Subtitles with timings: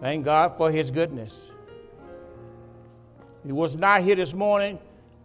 [0.00, 1.50] Thank God for his goodness.
[3.44, 4.78] He was not here this morning.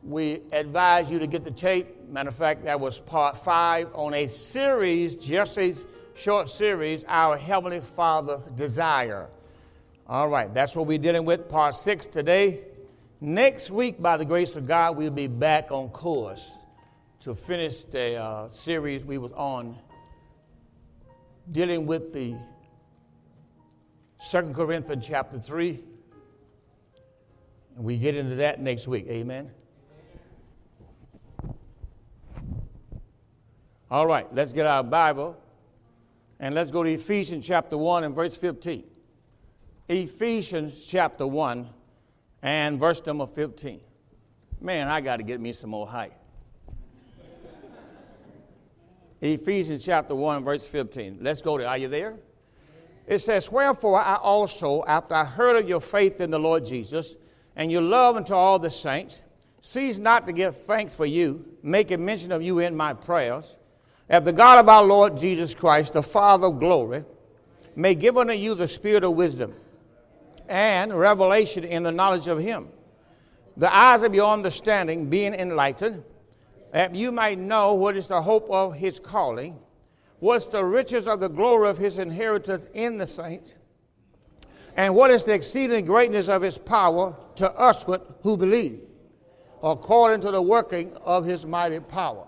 [0.04, 2.10] We advise you to get the tape.
[2.10, 5.76] Matter of fact, that was part five on a series, just a
[6.14, 9.30] short series, Our Heavenly Father's Desire.
[10.08, 12.66] All right, that's what we're dealing with, part six today.
[13.22, 16.58] Next week, by the grace of God, we'll be back on course
[17.22, 19.78] to finish the uh, series we was on
[21.52, 22.36] dealing with the
[24.26, 25.80] Second Corinthians chapter 3.
[27.76, 29.06] And we get into that next week.
[29.08, 29.52] Amen.
[33.92, 35.38] All right, let's get our Bible
[36.40, 38.84] and let's go to Ephesians chapter 1 and verse 15.
[39.90, 41.70] Ephesians chapter 1
[42.42, 43.80] and verse number 15.
[44.60, 46.14] Man, I got to get me some more height.
[49.22, 51.20] Ephesians chapter 1, verse 15.
[51.22, 52.16] Let's go to, Are you there?
[53.08, 57.16] It says, Wherefore I also, after I heard of your faith in the Lord Jesus,
[57.56, 59.22] and your love unto all the saints,
[59.62, 63.56] cease not to give thanks for you, making mention of you in my prayers,
[64.08, 67.06] that the God of our Lord Jesus Christ, the Father of glory,
[67.76, 69.54] may give unto you the spirit of wisdom
[70.48, 72.70] and revelation in the knowledge of him,
[73.58, 76.04] the eyes of your understanding being enlightened,
[76.72, 79.60] that you might know what is the hope of his calling
[80.26, 83.54] What's the riches of the glory of his inheritance in the saints?
[84.76, 87.86] And what is the exceeding greatness of his power to us
[88.24, 88.80] who believe,
[89.62, 92.26] according to the working of his mighty power?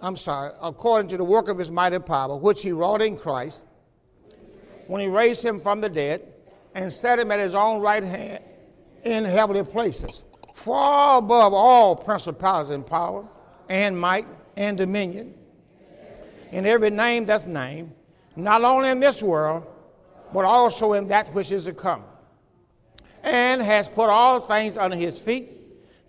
[0.00, 3.62] I'm sorry, according to the work of his mighty power, which he wrought in Christ,
[4.88, 6.22] when he raised him from the dead
[6.74, 8.42] and set him at his own right hand
[9.04, 13.28] in heavenly places, far above all principalities and power
[13.68, 14.26] and might
[14.56, 15.34] and dominion
[16.52, 17.92] in every name that's named,
[18.34, 19.66] not only in this world,
[20.32, 22.04] but also in that which is to come.
[23.22, 25.50] And has put all things under his feet,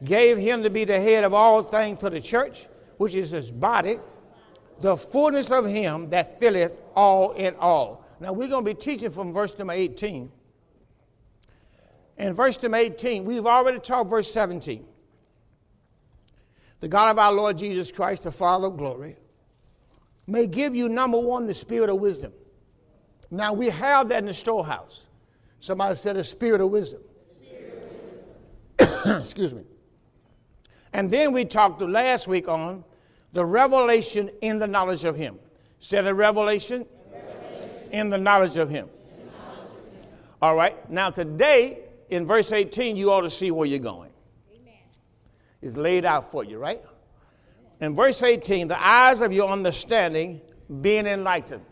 [0.03, 2.67] gave him to be the head of all things to the church,
[2.97, 3.97] which is his body,
[4.81, 8.05] the fullness of him that filleth all in all.
[8.19, 10.31] Now we're going to be teaching from verse number 18.
[12.17, 14.85] In verse number 18, we've already taught verse 17
[16.79, 19.17] the God of our Lord Jesus Christ, the Father of glory,
[20.27, 22.33] may give you, number one, the spirit of wisdom.
[23.31, 25.07] Now, we have that in the storehouse.
[25.59, 27.01] Somebody said a spirit of wisdom.
[29.05, 29.63] Excuse me.
[30.93, 32.83] And then we talked last week on
[33.33, 35.39] the revelation in the knowledge of Him.
[35.79, 37.89] Said a revelation, revelation.
[37.91, 38.89] in the knowledge of Him.
[40.41, 40.89] All right.
[40.89, 41.79] Now, today,
[42.09, 44.06] in verse 18, you ought to see where you're going
[45.61, 46.81] is laid out for you, right?
[47.79, 50.41] In verse 18, the eyes of your understanding
[50.81, 51.63] being enlightened.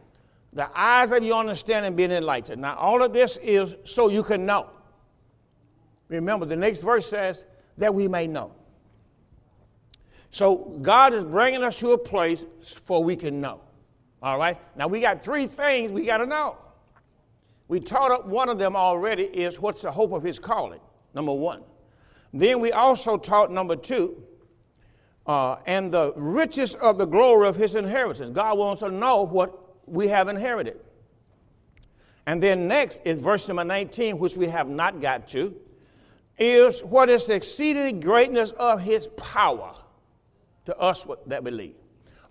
[0.53, 2.62] The eyes of your understanding being enlightened.
[2.62, 4.69] Now, all of this is so you can know.
[6.07, 7.46] Remember, the next verse says
[7.78, 8.53] that we may know.
[10.29, 13.62] So, God is bringing us to a place for we can know.
[14.22, 14.57] All right?
[14.75, 16.57] Now, we got three things we got to know.
[17.67, 20.81] We taught up one of them already is what's the hope of his calling?
[21.13, 21.63] Number one.
[22.35, 24.22] Then we also taught number two,
[25.25, 28.29] uh, and the riches of the glory of his inheritance.
[28.31, 30.78] God wants to know what we have inherited.
[32.28, 35.56] And then next is verse number 19, which we have not got to,
[36.38, 39.73] is what is the exceeding greatness of his power
[40.66, 41.75] to us that believe.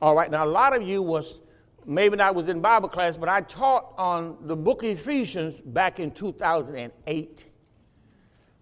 [0.02, 1.40] All right, now a lot of you was,
[1.86, 5.98] maybe not was in Bible class, but I taught on the book of Ephesians back
[5.98, 7.46] in 2008.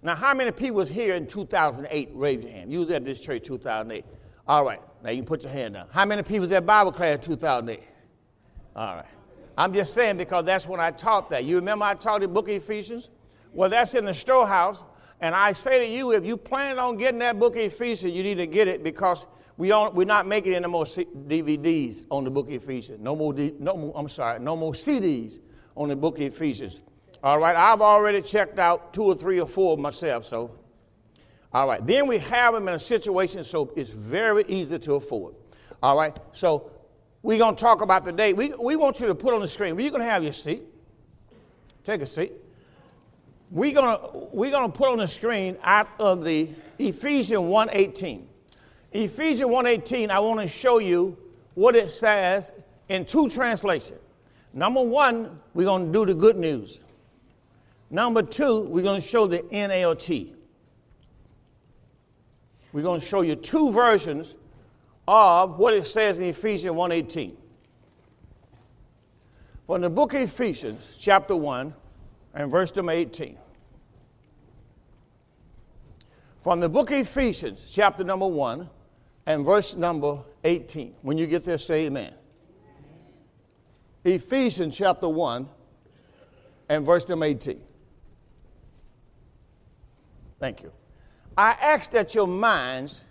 [0.02, 2.10] Now, how many people was here in 2008?
[2.12, 2.72] Raise your hand.
[2.72, 4.04] You was at this church 2008.
[4.48, 4.80] All right.
[5.02, 5.86] Now you can put your hand down.
[5.90, 7.80] How many people was at Bible class in 2008?
[8.74, 9.06] All right.
[9.56, 11.44] I'm just saying because that's when I taught that.
[11.44, 13.10] You remember I taught the book of Ephesians?
[13.52, 14.82] Well, that's in the storehouse.
[15.20, 18.24] And I say to you, if you plan on getting that book of Ephesians, you
[18.24, 19.26] need to get it because
[19.56, 22.98] we are we're not making any more DVDs on the book of Ephesians.
[23.00, 25.38] No more, no more, I'm sorry, no more CDs
[25.76, 26.80] on the book of Ephesians.
[27.22, 30.58] All right, I've already checked out two or three or four myself, so.
[31.52, 35.34] All right, then we have them in a situation so it's very easy to afford.
[35.82, 36.70] All right, so
[37.22, 38.32] we're going to talk about the day.
[38.32, 39.76] We, we want you to put on the screen.
[39.76, 40.62] We're going to have your seat.
[41.84, 42.32] Take a seat.
[43.50, 46.48] We're going to we're gonna put on the screen out of the
[46.78, 48.24] Ephesians 1.18.
[48.92, 51.18] Ephesians 1.18, I want to show you
[51.54, 52.52] what it says
[52.88, 54.00] in two translations.
[54.54, 56.80] Number one, we're going to do the good news.
[57.92, 60.32] Number two, we're going to show the NLT.
[62.72, 64.34] We're going to show you two versions
[65.06, 67.36] of what it says in Ephesians 1:18.
[69.66, 71.74] From the book of Ephesians, chapter 1,
[72.32, 73.36] and verse number 18.
[76.40, 78.70] From the book of Ephesians, chapter number 1,
[79.26, 80.94] and verse number 18.
[81.02, 82.14] When you get there, say amen.
[84.02, 85.46] Ephesians chapter 1
[86.70, 87.60] and verse number 18.
[90.42, 90.72] Thank you.
[91.38, 93.02] I ask that your minds,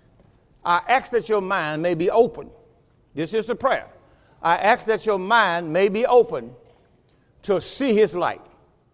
[0.66, 2.50] I ask that your mind may be open.
[3.16, 3.88] This is the prayer.
[4.42, 6.54] I ask that your mind may be open
[7.44, 8.42] to see his light.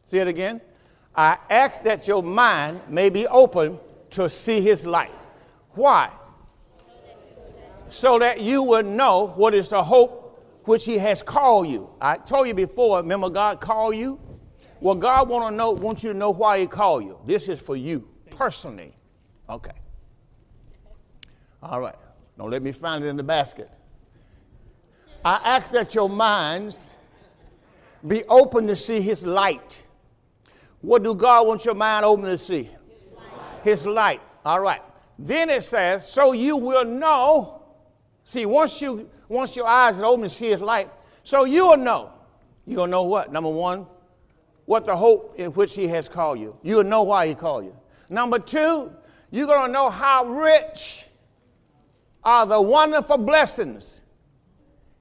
[0.04, 0.62] See it again.
[1.16, 3.80] I ask that your mind may be open
[4.12, 5.18] to see his light.
[5.72, 6.12] Why?
[7.90, 11.90] So that you will know what is the hope which he has called you.
[12.00, 14.20] I told you before, remember God called you?
[14.80, 17.18] Well, God want to know, wants you to know why he called you.
[17.26, 18.08] This is for you
[18.38, 18.94] personally.
[19.50, 19.72] Okay.
[21.64, 21.96] All right.
[22.38, 23.70] Don't let me find it in the basket.
[25.26, 26.94] I ask that your minds
[28.06, 29.82] be open to see his light.
[30.82, 32.70] What do God want your mind open to see?
[33.64, 34.22] His light.
[34.46, 34.82] All right.
[35.18, 37.64] Then it says, so you will know.
[38.24, 40.90] See, once you once your eyes are open to see his light,
[41.24, 42.12] so you will know.
[42.66, 43.32] You'll know what?
[43.32, 43.88] Number one,
[44.66, 46.58] what the hope in which he has called you.
[46.62, 47.76] You'll know why he called you.
[48.10, 48.92] Number two,
[49.32, 51.06] you're going to know how rich
[52.24, 54.02] are the wonderful blessings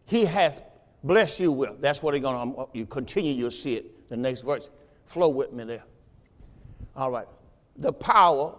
[0.04, 0.60] he has
[1.02, 1.80] blessed you with.
[1.80, 4.08] That's what he's going to, um, you continue, you'll see it.
[4.08, 4.68] The next verse.
[5.06, 5.84] Flow with me there.
[6.94, 7.26] All right.
[7.76, 8.54] The power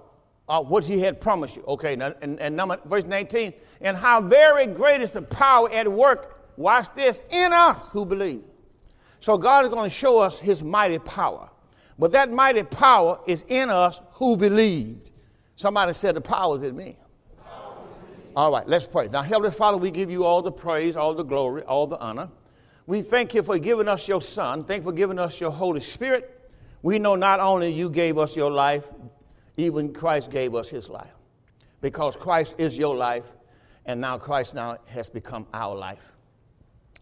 [0.48, 1.64] of what he had promised you.
[1.68, 5.92] Okay, now, and, and number, verse 19, and how very great is the power at
[5.92, 8.44] work, watch this, in us who believe.
[9.20, 11.50] So God is going to show us his mighty power.
[12.00, 15.10] But that mighty power is in us who believed.
[15.56, 16.98] Somebody said the power is in me.
[18.36, 19.08] All right, let's pray.
[19.08, 22.30] Now, Heavenly Father, we give you all the praise, all the glory, all the honor.
[22.86, 24.64] We thank you for giving us your Son.
[24.64, 26.52] Thank you for giving us your Holy Spirit.
[26.84, 28.88] We know not only you gave us your life,
[29.58, 31.12] even Christ gave us his life.
[31.82, 33.26] Because Christ is your life,
[33.88, 36.14] and now Christ now has become our life.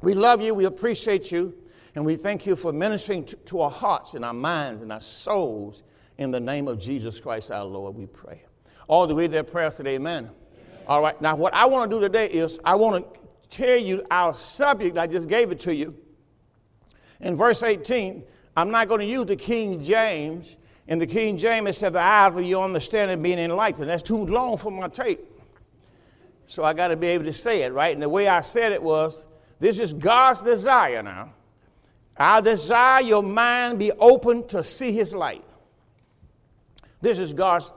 [0.01, 1.53] We love you, we appreciate you,
[1.95, 4.99] and we thank you for ministering to, to our hearts and our minds and our
[4.99, 5.83] souls.
[6.17, 8.43] In the name of Jesus Christ our Lord, we pray.
[8.87, 10.29] All the way to their prayers today, amen.
[10.87, 13.19] All right, now what I want to do today is I want to
[13.49, 14.97] tell you our subject.
[14.97, 15.95] I just gave it to you.
[17.21, 18.23] In verse 18,
[18.57, 20.57] I'm not going to use the King James.
[20.87, 23.89] In the King James, it said, The eyes of your understanding being enlightened.
[23.89, 25.21] That's too long for my tape.
[26.45, 27.93] So I got to be able to say it, right?
[27.93, 29.25] And the way I said it was,
[29.59, 31.33] This is God's desire now.
[32.17, 35.43] I desire your mind be open to see his light.
[37.01, 37.71] This is God's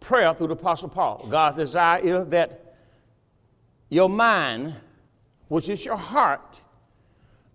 [0.00, 1.26] prayer through the Apostle Paul.
[1.30, 2.74] God's desire is that
[3.88, 4.74] your mind,
[5.48, 6.60] which is your heart,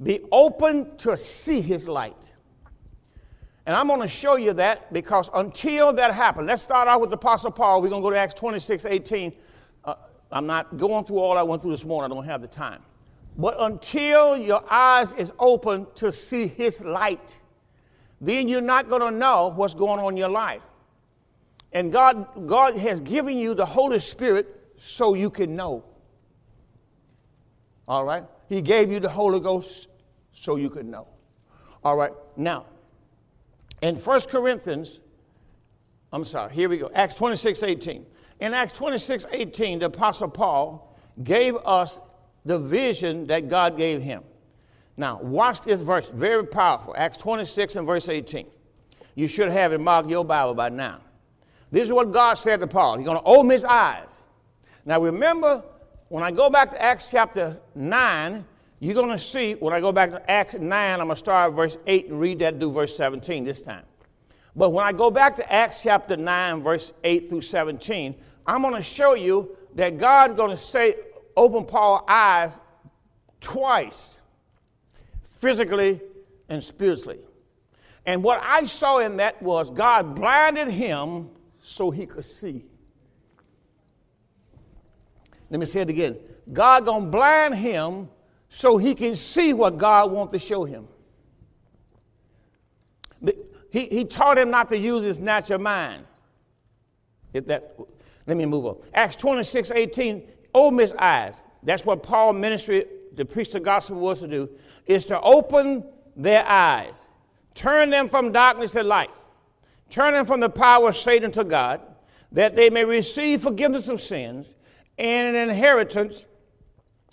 [0.02, 2.34] be open to see his light.
[3.66, 7.10] And I'm going to show you that because until that happens, let's start out with
[7.10, 7.82] the Apostle Paul.
[7.82, 9.34] We're going to go to Acts 26 18.
[9.84, 9.96] Uh,
[10.32, 12.82] I'm not going through all I went through this morning, I don't have the time.
[13.38, 17.38] But until your eyes is open to see his light,
[18.20, 20.64] then you're not going to know what's going on in your life.
[21.72, 25.84] And God, God has given you the Holy Spirit so you can know.
[27.88, 28.24] All right?
[28.50, 29.88] He gave you the Holy Ghost
[30.34, 31.08] so you could know.
[31.84, 32.66] All right, now,
[33.82, 35.00] in 1 Corinthians,
[36.12, 38.06] I'm sorry, here we go, Acts 26 18.
[38.40, 42.00] In Acts 26 18, the Apostle Paul gave us
[42.48, 44.24] the vision that God gave him.
[44.96, 46.96] Now, watch this verse, very powerful.
[46.98, 48.48] Acts 26 and verse 18.
[49.16, 51.02] You should have it marked your Bible by now.
[51.72, 52.98] This is what God said to Paul.
[52.98, 54.24] He's going to open his eyes.
[54.86, 55.62] Now, remember,
[56.08, 58.46] when I go back to Acts chapter 9,
[58.80, 61.52] you're going to see, when I go back to Acts 9, I'm going to start
[61.52, 63.84] at verse 8 and read that to verse 17 this time.
[64.56, 68.76] But when I go back to Acts chapter 9, verse 8 through 17, I'm going
[68.76, 70.96] to show you that God's going to say,
[71.38, 72.58] open Paul's eyes
[73.40, 74.18] twice,
[75.24, 76.02] physically
[76.50, 77.20] and spiritually.
[78.06, 81.30] And what I saw in that was God blinded him
[81.62, 82.66] so he could see.
[85.50, 86.18] Let me say it again.
[86.52, 88.10] God gonna blind him
[88.50, 90.88] so he can see what God wants to show him.
[93.70, 96.06] He, he taught him not to use his natural mind.
[97.34, 97.76] If that,
[98.26, 98.78] let me move on.
[98.94, 100.24] Acts 26, 18,
[100.54, 101.44] open his eyes.
[101.64, 102.86] That's what Paul ministry,
[103.16, 104.50] to preach the gospel was to do,
[104.86, 105.86] is to open
[106.16, 107.08] their eyes.
[107.54, 109.10] Turn them from darkness to light.
[109.90, 111.82] Turn them from the power of Satan to God,
[112.32, 114.54] that they may receive forgiveness of sins
[114.98, 116.26] and an inheritance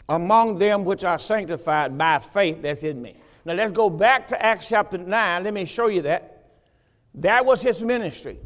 [0.09, 3.17] among them which are sanctified by faith that's in me.
[3.45, 5.45] Now let's go back to Acts chapter 9.
[5.45, 6.51] Let me show you that.
[7.15, 8.39] That was his ministry.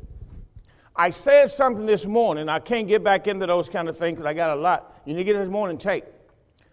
[0.99, 2.49] I said something this morning.
[2.49, 5.01] I can't get back into those kind of things because I got a lot.
[5.05, 6.05] You need to get this morning tape.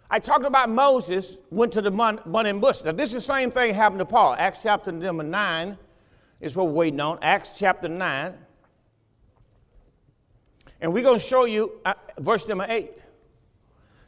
[0.10, 2.84] I talked about Moses went to the burning bush.
[2.84, 4.36] Now, this is the same thing happened to Paul.
[4.38, 5.78] Acts chapter number 9
[6.42, 7.20] is what we're waiting on.
[7.22, 8.34] Acts chapter 9.
[10.82, 13.04] And we're going to show you uh, verse number 8.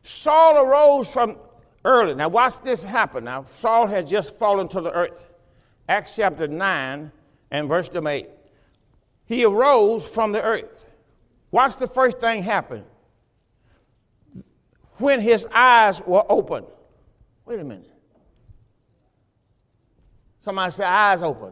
[0.02, 1.38] Saul arose from
[1.86, 2.16] early.
[2.16, 3.24] Now, watch this happen.
[3.24, 5.30] Now, Saul had just fallen to the earth.
[5.88, 7.12] Acts chapter 9
[7.52, 8.30] and verse number 8.
[9.28, 10.90] He arose from the earth.
[11.52, 12.84] Watch the first thing happen.
[14.98, 16.66] When his eyes were open.
[17.46, 17.92] Wait a minute.
[20.40, 21.52] Somebody said, eyes open.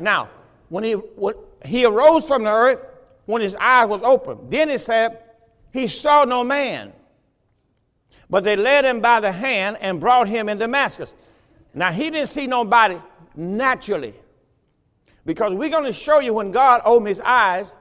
[0.00, 0.28] Now,
[0.70, 1.34] when he, when
[1.64, 2.84] he arose from the earth,
[3.26, 5.22] when his eyes was open, then it said,
[5.72, 6.92] he saw no man.
[8.30, 11.14] But they led him by the hand and brought him in Damascus.
[11.74, 12.98] Now, he didn't see nobody
[13.36, 14.14] naturally.
[15.24, 17.74] Because we're going to show you when God opened his eyes,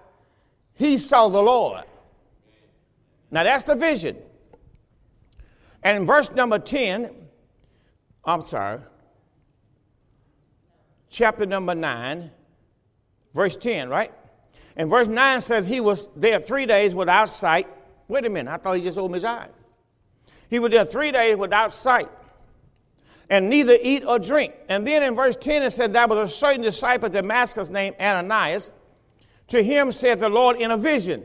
[0.73, 1.83] he saw the Lord.
[3.31, 4.17] Now, that's the vision.
[5.83, 7.09] And in verse number 10,
[8.25, 8.79] I'm sorry,
[11.09, 12.31] chapter number 9,
[13.33, 14.13] verse 10, right?
[14.75, 17.67] And verse 9 says he was there three days without sight.
[18.07, 19.67] Wait a minute, I thought he just opened his eyes.
[20.49, 22.09] He was there three days without sight,
[23.33, 24.53] and neither eat or drink.
[24.69, 27.95] And then in verse 10 it said, There was a certain disciple of Damascus named
[27.99, 28.71] Ananias.
[29.47, 31.23] To him said the Lord in a vision,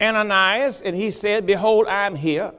[0.00, 2.54] Ananias, and he said, Behold, I am here.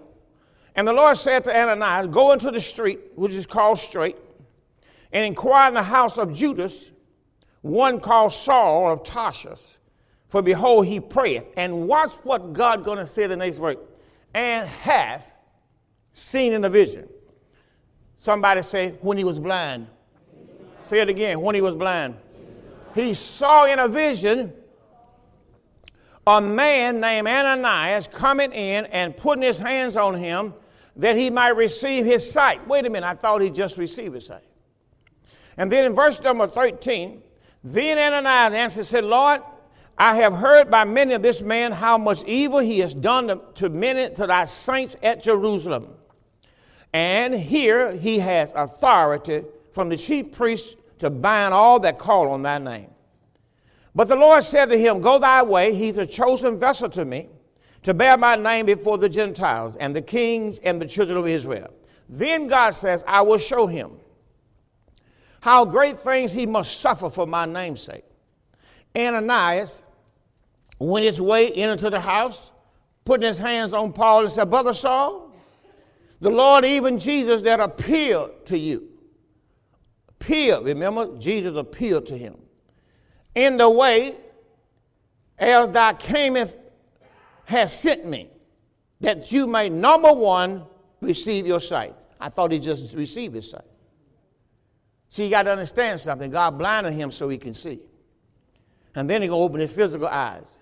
[0.75, 4.18] And the Lord said to Ananias, Go into the street, which is called Straight,
[5.13, 6.92] and inquire in the house of Judas,
[7.62, 9.77] one called Saul of Tarsus.
[10.27, 11.46] For behold, he prayeth.
[11.56, 13.77] And watch what God gonna say the next verse.
[14.34, 15.34] And hath
[16.12, 17.08] seen in the vision.
[18.18, 19.88] Somebody say, when he was blind.
[20.82, 22.16] Say it again, when he was blind.
[22.96, 24.52] He saw in a vision
[26.26, 30.54] a man named Ananias coming in and putting his hands on him
[30.96, 32.68] that he might receive his sight.
[32.68, 34.44] Wait a minute, I thought he just received his sight.
[35.56, 37.22] And then in verse number 13,
[37.64, 39.42] then Ananias answered and said, Lord,
[39.98, 43.70] I have heard by many of this man how much evil he has done to,
[43.70, 45.97] many, to thy saints at Jerusalem.
[46.98, 52.42] And here he has authority from the chief priests to bind all that call on
[52.42, 52.89] thy name.
[53.94, 57.30] But the Lord said to him, Go thy way, he's a chosen vessel to me,
[57.84, 61.72] to bear my name before the Gentiles and the kings and the children of Israel.
[62.10, 63.92] Then God says, I will show him
[65.42, 68.06] how great things he must suffer for my name's sake.
[68.98, 69.84] Ananias
[70.80, 72.51] went his way into the house,
[73.06, 75.26] putting his hands on Paul and said, Brother Saul,
[76.20, 78.90] the Lord, even Jesus, that appeared to you.
[80.10, 82.38] Appeared, remember, Jesus appeared to him.
[83.36, 84.16] In the way
[85.38, 86.58] as thou camest
[87.46, 88.30] has sent me,
[89.02, 90.66] that you may, number one,
[91.02, 91.94] receive your sight.
[92.20, 93.66] I thought he just received his sight.
[95.10, 96.32] See, you got to understand something.
[96.32, 97.80] God blinded him so he can see.
[98.96, 100.58] And then he going to open his physical eyes.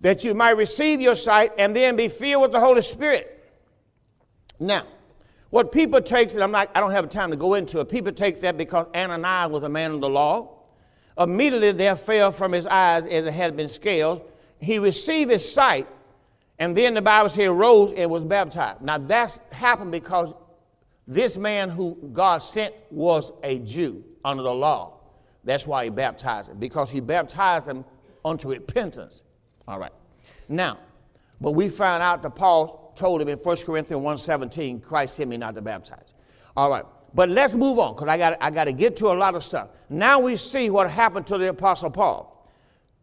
[0.00, 3.37] That you might receive your sight and then be filled with the Holy Spirit.
[4.60, 4.84] Now,
[5.50, 8.12] what people take, and I'm not, I don't have time to go into it, people
[8.12, 10.54] take that because Ananias was a man of the law.
[11.16, 14.20] Immediately there fell from his eyes as it had been scales.
[14.60, 15.88] He received his sight,
[16.58, 18.82] and then the Bible says he rose and was baptized.
[18.82, 20.34] Now that's happened because
[21.06, 24.98] this man who God sent was a Jew under the law.
[25.44, 27.84] That's why he baptized him, because he baptized him
[28.24, 29.24] unto repentance.
[29.66, 29.92] All right.
[30.48, 30.78] Now,
[31.40, 35.36] but we found out that Paul told him in 1 Corinthians 1.17, Christ sent me
[35.36, 36.14] not to baptize.
[36.56, 36.84] All right.
[37.14, 39.70] But let's move on, because I got I to get to a lot of stuff.
[39.88, 42.46] Now we see what happened to the Apostle Paul.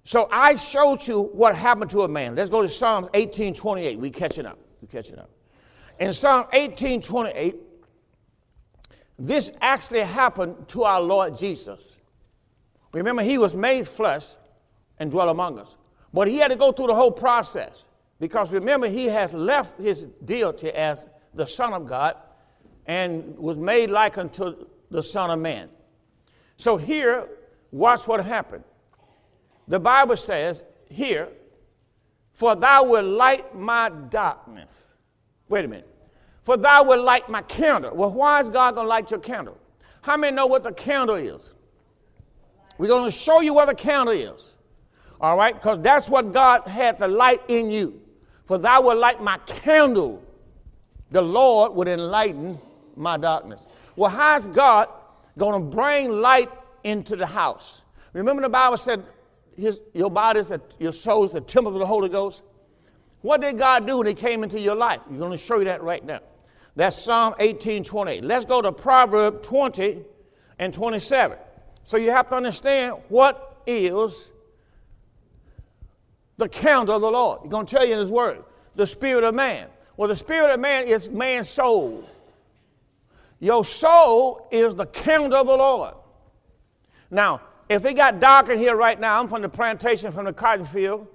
[0.03, 2.35] So I showed you what happened to a man.
[2.35, 3.97] Let's go to Psalm 18.28.
[3.97, 4.59] We catching up.
[4.81, 5.31] We catching up.
[5.99, 7.57] In Psalm 18.28,
[9.17, 11.95] this actually happened to our Lord Jesus.
[12.93, 14.27] Remember, he was made flesh
[14.99, 15.77] and dwelt among us.
[16.13, 17.85] But he had to go through the whole process
[18.19, 22.15] because remember, he had left his deity as the Son of God
[22.85, 25.69] and was made like unto the Son of Man.
[26.57, 27.27] So here,
[27.71, 28.63] watch what happened.
[29.67, 31.27] The Bible says here,
[32.31, 34.95] For thou wilt light my darkness.
[35.49, 35.89] Wait a minute.
[36.43, 37.95] For thou wilt light my candle.
[37.95, 39.57] Well, why is God going to light your candle?
[40.01, 41.53] How many know what the candle is?
[42.77, 44.53] We're going to show you what the candle is.
[45.19, 45.55] All right?
[45.55, 48.01] Because that's what God had to light in you.
[48.45, 50.23] For thou wilt light my candle.
[51.09, 52.59] The Lord would enlighten
[52.95, 53.67] my darkness.
[53.95, 54.89] Well, how's God
[55.37, 56.51] going to bring light
[56.83, 57.83] into the house?
[58.13, 59.03] Remember the Bible said
[59.57, 62.43] his, your body is, the, your soul is the temple of the Holy Ghost?
[63.21, 65.01] What did God do when he came into your life?
[65.09, 66.19] He's going to show you that right now.
[66.75, 68.23] That's Psalm 18, 28.
[68.23, 70.03] Let's go to Proverb 20
[70.59, 71.37] and 27.
[71.83, 74.29] So you have to understand what is
[76.37, 77.39] the count of the Lord.
[77.43, 78.43] He's going to tell you in his word.
[78.75, 79.67] The spirit of man.
[79.97, 82.07] Well, the spirit of man is man's soul.
[83.39, 85.93] Your soul is the count of the Lord.
[87.11, 90.33] Now, if it got dark in here right now, I'm from the plantation from the
[90.33, 91.07] cotton field,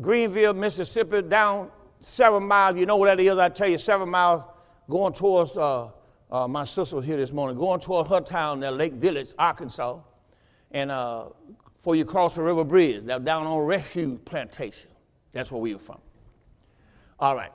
[0.00, 1.70] Greenville, Mississippi, down
[2.00, 2.78] seven miles.
[2.78, 3.36] You know what that is?
[3.36, 4.42] I tell you, seven miles
[4.88, 5.90] going towards, uh,
[6.30, 9.98] uh, my sister was here this morning, going towards her town, there, Lake Village, Arkansas.
[10.70, 11.26] And uh,
[11.84, 14.90] before you cross the river bridge, that down on Refuge Plantation.
[15.32, 15.98] That's where we were from.
[17.20, 17.52] All right.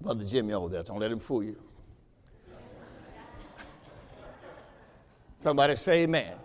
[0.00, 1.62] Brother Jimmy over there, don't let him fool you.
[5.36, 6.36] Somebody say amen.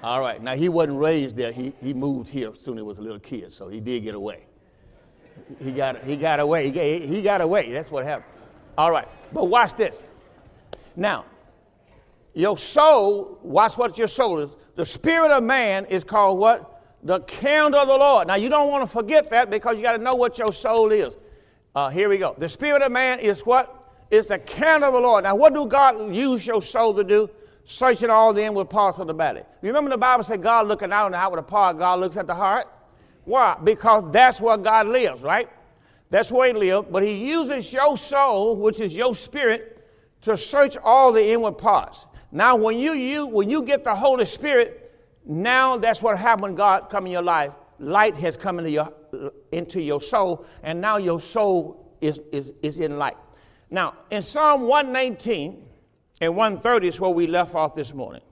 [0.00, 0.40] All right.
[0.40, 1.50] Now, he wasn't raised there.
[1.50, 4.14] He, he moved here soon as he was a little kid, so he did get
[4.14, 4.46] away.
[5.60, 6.70] He got, he got away.
[6.70, 7.72] He, he got away.
[7.72, 8.30] That's what happened.
[8.78, 9.08] All right.
[9.32, 10.06] But watch this.
[10.94, 11.24] Now,
[12.36, 14.50] your soul, watch what your soul is.
[14.74, 16.82] The spirit of man is called what?
[17.02, 18.28] The count of the Lord.
[18.28, 20.92] Now, you don't want to forget that because you got to know what your soul
[20.92, 21.16] is.
[21.74, 22.34] Uh, here we go.
[22.36, 23.90] The spirit of man is what?
[24.10, 25.24] Is the count of the Lord.
[25.24, 27.30] Now, what do God use your soul to do?
[27.64, 29.40] Searching all the inward parts of the body.
[29.62, 32.34] Remember the Bible said God looking out on the outward part, God looks at the
[32.34, 32.68] heart?
[33.24, 33.56] Why?
[33.64, 35.48] Because that's where God lives, right?
[36.10, 36.86] That's where he lives.
[36.90, 39.72] But he uses your soul, which is your spirit,
[40.20, 42.04] to search all the inward parts.
[42.32, 46.54] Now, when you, you, when you get the Holy Spirit, now that's what happened when
[46.54, 47.52] God come in your life.
[47.78, 48.92] Light has come into your,
[49.52, 53.16] into your soul, and now your soul is, is, is in light.
[53.70, 55.62] Now, in Psalm 119
[56.20, 58.22] and 130 is where we left off this morning.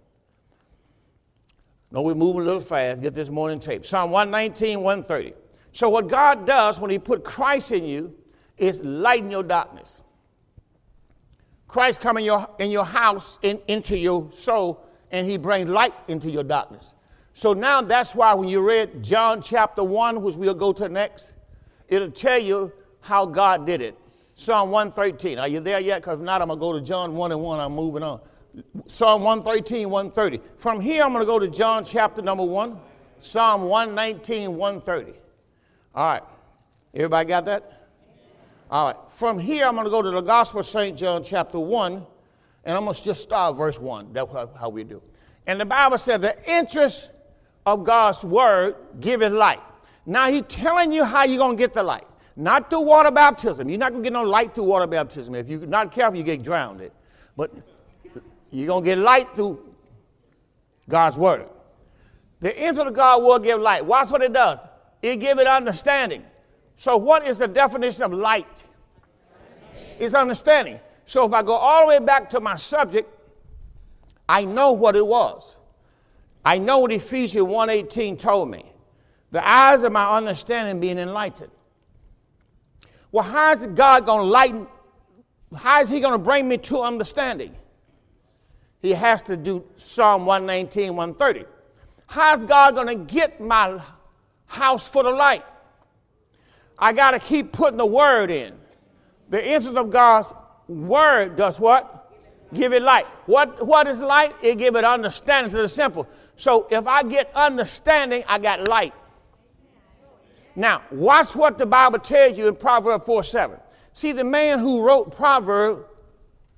[1.91, 3.03] No, we're moving a little fast.
[3.03, 3.87] Get this morning tape.
[3.87, 5.35] Psalm 119, 130.
[5.73, 8.15] So, what God does when He put Christ in you
[8.57, 10.03] is lighten your darkness.
[11.75, 15.93] Christ come in your, in your house, in, into your soul, and he brings light
[16.07, 16.93] into your darkness.
[17.33, 21.35] So now that's why when you read John chapter 1, which we'll go to next,
[21.89, 23.99] it'll tell you how God did it.
[24.37, 25.41] Psalm 113.
[25.41, 26.03] Are you there yet?
[26.03, 27.59] Because if not, I'm going to go to John 1 and 1.
[27.59, 28.21] I'm moving on.
[28.87, 30.41] Psalm 113, 130.
[30.57, 32.79] From here, I'm going to go to John chapter number 1,
[33.19, 35.19] Psalm 119, 130.
[35.93, 36.23] All right.
[36.95, 37.84] Everybody got that?
[38.75, 40.99] All right, from here I'm going to go to the Gospel of St.
[40.99, 42.05] John, chapter 1,
[42.65, 44.13] and I'm going to just start verse 1.
[44.13, 45.01] That's how we do.
[45.47, 47.13] And the Bible says, the interest
[47.67, 49.61] of God's word giveth light.
[50.07, 52.09] Now he's telling you how you're going to get the light.
[52.35, 53.69] Not through water baptism.
[53.69, 55.37] You're not going to get no light through water baptism.
[55.37, 56.91] If you're not careful, you get drowned.
[57.37, 57.53] But
[58.51, 59.73] you're going to get light through
[60.89, 61.47] God's word.
[62.41, 63.87] The interest of God will give light.
[63.87, 64.59] Watch what it does.
[65.01, 66.25] It give it understanding.
[66.77, 68.65] So, what is the definition of light?
[69.99, 70.81] It's understanding.
[71.07, 73.09] So, if I go all the way back to my subject,
[74.29, 75.57] I know what it was.
[76.45, 78.73] I know what Ephesians 1:18 told me.
[79.31, 81.51] The eyes of my understanding being enlightened.
[83.11, 84.67] Well, how is God going to lighten?
[85.57, 87.55] How is He going to bring me to understanding?
[88.83, 91.47] He has to do Psalm 119, 130.
[92.07, 93.81] How is God going to get my
[94.47, 95.45] house full of light?
[96.79, 98.55] I got to keep putting the word in.
[99.31, 100.29] The interest of God's
[100.69, 102.13] word does what?
[102.53, 103.07] Give it light.
[103.27, 104.35] What, what is light?
[104.43, 106.09] It give it understanding to the simple.
[106.37, 108.95] So if I get understanding, I got light.
[110.57, 113.59] Now, watch what the Bible tells you in Proverbs 4 7.
[113.93, 115.85] See, the man who wrote Proverbs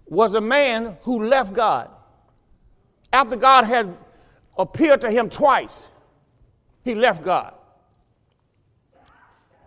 [0.06, 1.90] was a man who left God.
[3.12, 3.96] After God had
[4.58, 5.88] appeared to him twice,
[6.84, 7.54] he left God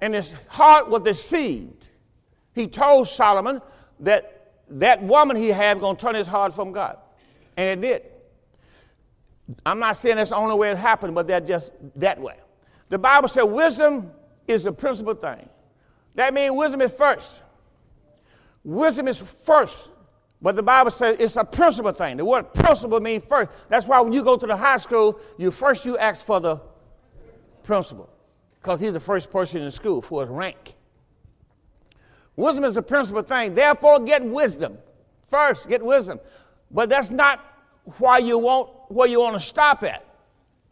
[0.01, 1.89] and his heart was deceived.
[2.53, 3.61] He told Solomon
[4.01, 6.97] that that woman he had going to turn his heart from God.
[7.57, 8.03] And it did.
[9.65, 12.35] I'm not saying that's the only way it happened, but that just that way.
[12.89, 14.11] The Bible said wisdom
[14.47, 15.49] is the principal thing.
[16.15, 17.41] That means wisdom is first.
[18.63, 19.89] Wisdom is first.
[20.41, 22.17] But the Bible says it's a principal thing.
[22.17, 23.49] The word principal means first.
[23.67, 26.61] That's why when you go to the high school, you first you ask for the
[27.63, 28.09] principal
[28.61, 30.75] because he's the first person in the school for his rank.
[32.35, 33.53] Wisdom is the principal thing.
[33.53, 34.77] Therefore, get wisdom.
[35.23, 36.19] First, get wisdom.
[36.71, 37.43] But that's not
[37.97, 40.05] why you want where you want to stop at.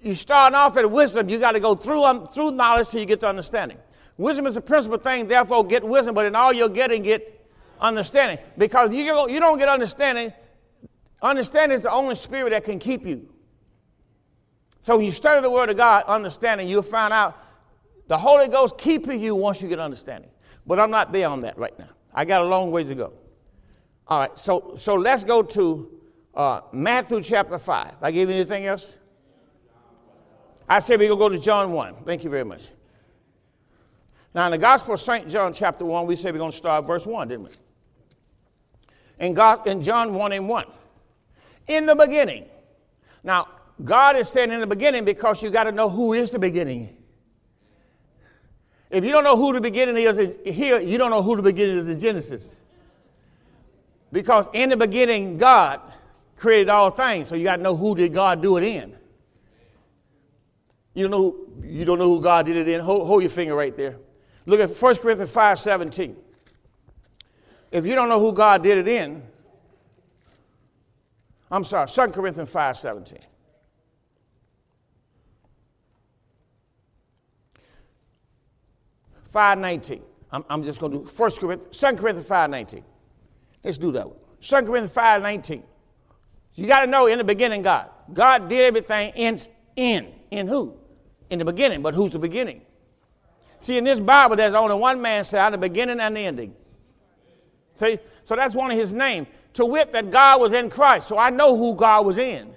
[0.01, 3.05] You start off at wisdom, you got to go through um, through knowledge till you
[3.05, 3.77] get to understanding.
[4.17, 7.37] Wisdom is the principal thing, therefore get wisdom, but in all you're getting, get
[7.79, 8.39] Understanding.
[8.57, 10.33] Because you, you don't get understanding.
[11.21, 13.27] Understanding is the only spirit that can keep you.
[14.81, 17.37] So when you study the Word of God, understanding, you'll find out
[18.07, 20.29] the Holy Ghost keeping you once you get understanding.
[20.65, 21.89] But I'm not there on that right now.
[22.13, 23.13] I got a long ways to go.
[24.07, 25.91] All right, so, so let's go to
[26.33, 27.95] uh, Matthew chapter 5.
[28.01, 28.97] I give you anything else?
[30.69, 31.95] I said we're going to go to John 1.
[32.05, 32.67] Thank you very much.
[34.33, 35.27] Now, in the Gospel of St.
[35.29, 37.51] John, chapter 1, we said we're going to start verse 1, didn't we?
[39.19, 40.65] In, God, in John 1 and 1.
[41.67, 42.45] In the beginning.
[43.23, 43.47] Now,
[43.83, 46.96] God is saying in the beginning because you got to know who is the beginning.
[48.89, 51.77] If you don't know who the beginning is here, you don't know who the beginning
[51.77, 52.61] is in Genesis.
[54.11, 55.81] Because in the beginning, God
[56.37, 58.95] created all things, so you got to know who did God do it in.
[60.93, 62.79] You know, you don't know who God did it in.
[62.79, 63.97] Hold, hold your finger right there.
[64.45, 66.15] Look at 1 Corinthians 5 17.
[67.71, 69.21] If you don't know who God did it in,
[71.51, 73.19] I'm sorry, 2 Corinthians 5 17.
[79.27, 80.01] Five nineteen.
[80.31, 82.83] I'm, I'm just going to do First Corinthians, 2 Corinthians five nineteen.
[83.63, 84.17] Let's do that one.
[84.41, 85.63] 2 Corinthians five nineteen.
[86.55, 87.89] You got to know in the beginning, God.
[88.13, 89.37] God did everything in
[89.75, 90.75] in in who?
[91.29, 91.81] In the beginning.
[91.81, 92.61] But who's the beginning?
[93.59, 96.55] See, in this Bible, there's only one man said the beginning and the ending.
[97.73, 99.27] See, so that's one of his names.
[99.53, 101.07] To wit, that God was in Christ.
[101.07, 102.53] So I know who God was in.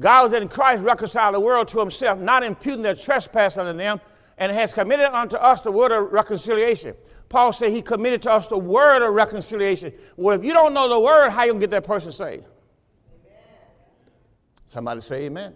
[0.00, 4.00] God was in Christ, reconciled the world to himself, not imputing their trespass unto them,
[4.38, 6.94] and has committed unto us the word of reconciliation.
[7.28, 9.92] Paul said he committed to us the word of reconciliation.
[10.16, 12.44] Well, if you don't know the word, how you gonna get that person saved?
[12.44, 13.38] Amen.
[14.66, 15.54] Somebody say amen.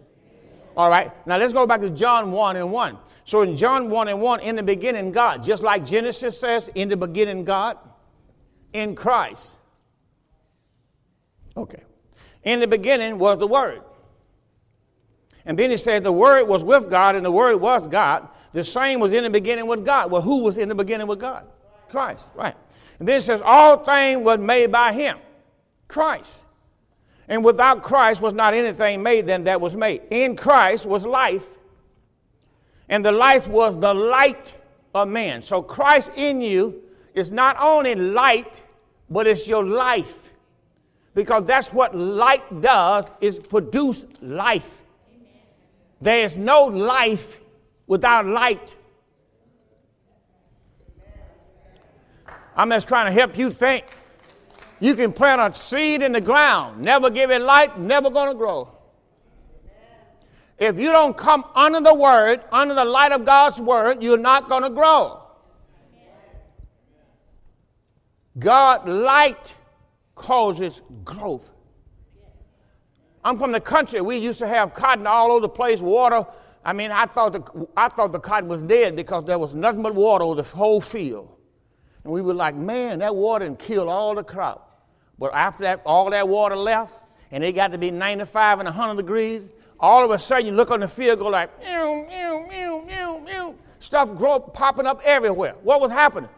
[0.77, 2.99] All right, now let's go back to John 1 and 1.
[3.25, 6.89] So in John 1 and 1, in the beginning, God, just like Genesis says, in
[6.89, 7.77] the beginning, God,
[8.73, 9.57] in Christ.
[11.57, 11.83] Okay.
[12.45, 13.83] In the beginning was the Word.
[15.45, 18.29] And then he said the Word was with God and the Word was God.
[18.53, 20.11] The same was in the beginning with God.
[20.11, 21.47] Well, who was in the beginning with God?
[21.91, 22.57] Christ, right.
[22.99, 25.19] And then it says all things was made by him,
[25.87, 26.45] Christ.
[27.29, 30.03] And without Christ was not anything made then that was made.
[30.11, 31.47] In Christ was life,
[32.89, 34.55] and the life was the light
[34.95, 35.43] of man.
[35.43, 36.83] So Christ in you
[37.15, 38.63] is not only light,
[39.11, 40.33] but it's your life.
[41.15, 44.83] Because that's what light does is produce life.
[46.01, 47.41] There is no life
[47.89, 48.77] without light.
[52.55, 53.85] I'm just trying to help you think.
[54.81, 58.39] You can plant a seed in the ground, never give it light, never going to
[58.39, 58.71] grow.
[60.59, 64.49] If you don't come under the word, under the light of God's word, you're not
[64.49, 65.23] going to grow.
[68.39, 69.57] God light
[70.15, 71.53] causes growth.
[73.25, 74.01] I'm from the country.
[74.01, 76.27] We used to have cotton all over the place, water.
[76.69, 79.83] I mean, I thought the, I thought the cotton was dead because there was nothing
[79.83, 81.35] but water over the whole field.
[82.05, 84.87] And we were like, man, that water and killed all the crop.
[85.19, 86.93] But after that, all that water left,
[87.31, 89.49] and it got to be 95 and 100 degrees,
[89.81, 93.19] all of a sudden you look on the field, go like, meow, meow, meow, meow,
[93.25, 93.55] meow.
[93.79, 95.55] Stuff grow, popping up everywhere.
[95.63, 96.29] What was happening?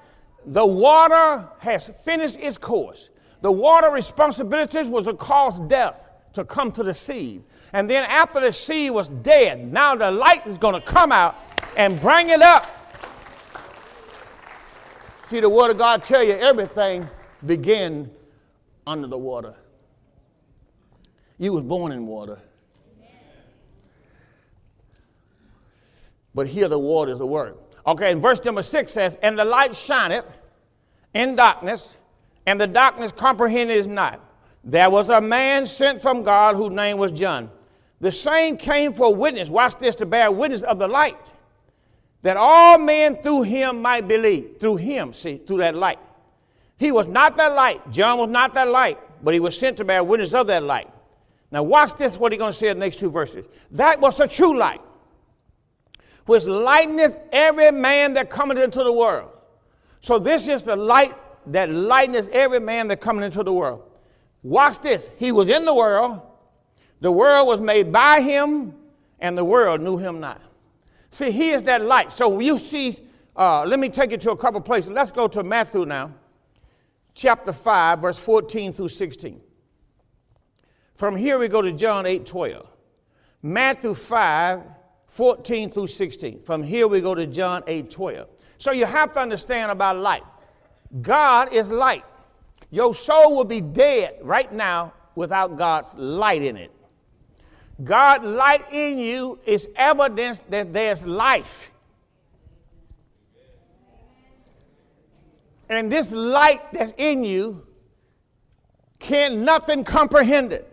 [0.47, 3.11] The water has finished its course.
[3.40, 7.43] The water responsibilities was to cause death to come to the seed.
[7.73, 11.37] And then after the seed was dead, now the light is going to come out
[11.77, 12.77] and bring it up.
[15.27, 17.09] See, the word of God tell you everything
[17.47, 18.11] begin
[18.87, 19.55] under the water.
[21.38, 22.38] You was born in water.
[26.35, 27.57] But here the water is the word.
[27.87, 30.27] Okay, and verse number six says, And the light shineth
[31.14, 31.97] in darkness,
[32.47, 34.30] and the darkness comprehended it not.
[34.64, 37.51] There was a man sent from God whose name was John.
[38.01, 41.35] The same came for witness, watch this, to bear witness of the light,
[42.23, 44.57] that all men through him might believe.
[44.59, 45.99] Through him, see, through that light.
[46.79, 47.90] He was not that light.
[47.90, 50.88] John was not that light, but he was sent to bear witness of that light.
[51.53, 53.46] Now, watch this, what he's going to say in the next two verses.
[53.73, 54.81] That was the true light,
[56.27, 59.31] which lighteneth every man that cometh into the world.
[60.01, 61.12] So, this is the light
[61.46, 63.89] that lighteneth every man that cometh into the world.
[64.42, 65.11] Watch this.
[65.18, 66.20] He was in the world,
[67.00, 68.74] the world was made by him,
[69.18, 70.40] and the world knew him not.
[71.11, 72.12] See, he is that light.
[72.12, 72.96] So, you see,
[73.37, 74.90] uh, let me take you to a couple places.
[74.90, 76.12] Let's go to Matthew now
[77.14, 79.40] chapter 5, verse 14 through 16.
[80.94, 82.66] From here we go to John 8 12.
[83.42, 84.62] Matthew 5,
[85.07, 86.42] 14 through 16.
[86.42, 88.29] From here we go to John 8 12.
[88.59, 90.22] So you have to understand about light.
[91.00, 92.05] God is light.
[92.71, 96.71] Your soul will be dead right now without God's light in it.
[97.83, 101.71] God light in you is evidence that there's life.
[105.69, 107.67] And this light that's in you
[108.99, 110.67] can nothing comprehend it.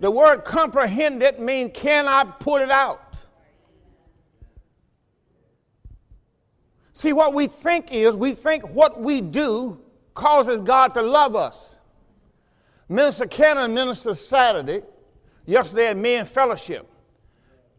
[0.00, 3.22] The word comprehend it means cannot put it out.
[6.92, 9.80] See, what we think is we think what we do
[10.14, 11.76] causes God to love us.
[12.88, 14.82] Minister Cannon ministered Saturday,
[15.46, 16.88] yesterday at Men Fellowship,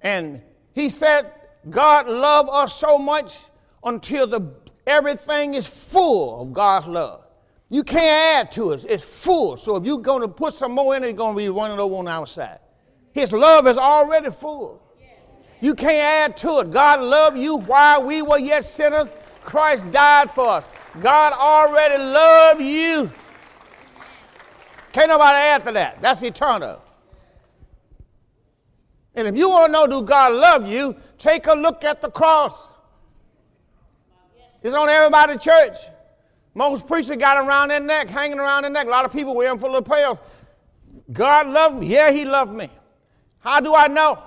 [0.01, 0.41] and
[0.73, 1.31] he said,
[1.69, 3.39] God loved us so much
[3.83, 4.53] until the,
[4.85, 7.21] everything is full of God's love.
[7.69, 8.85] You can't add to it.
[8.87, 9.57] It's full.
[9.57, 11.79] So if you're going to put some more in it, it's going to be running
[11.79, 12.59] over on the outside.
[13.13, 14.81] His love is already full.
[15.61, 16.71] You can't add to it.
[16.71, 19.09] God loved you while we were yet sinners.
[19.43, 20.67] Christ died for us.
[20.99, 23.11] God already loved you.
[24.91, 26.01] Can't nobody add to that.
[26.01, 26.81] That's eternal.
[29.13, 32.09] And if you want to know do God love you, take a look at the
[32.09, 32.69] cross.
[34.61, 35.77] It's on everybody's church.
[36.53, 38.87] Most preachers got around their neck, hanging around their neck.
[38.87, 40.19] A lot of people wearing full of lapels.
[41.11, 41.87] God loved me.
[41.87, 42.69] Yeah, He loved me.
[43.39, 44.17] How do I know?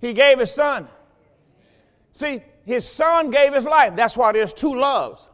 [0.00, 0.86] He gave His Son.
[2.12, 3.94] See, His Son gave His life.
[3.96, 5.28] That's why there's two loves.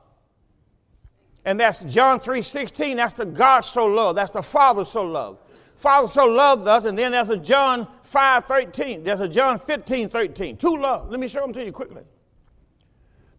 [1.45, 2.97] And that's John 3:16.
[2.97, 4.19] That's the God so loved.
[4.19, 5.38] That's the Father so loved.
[5.77, 9.03] Father so loved us, and then there's a John 5:13.
[9.03, 10.59] There's a John 15:13.
[10.59, 11.11] Two love.
[11.11, 12.03] Let me show them to you quickly.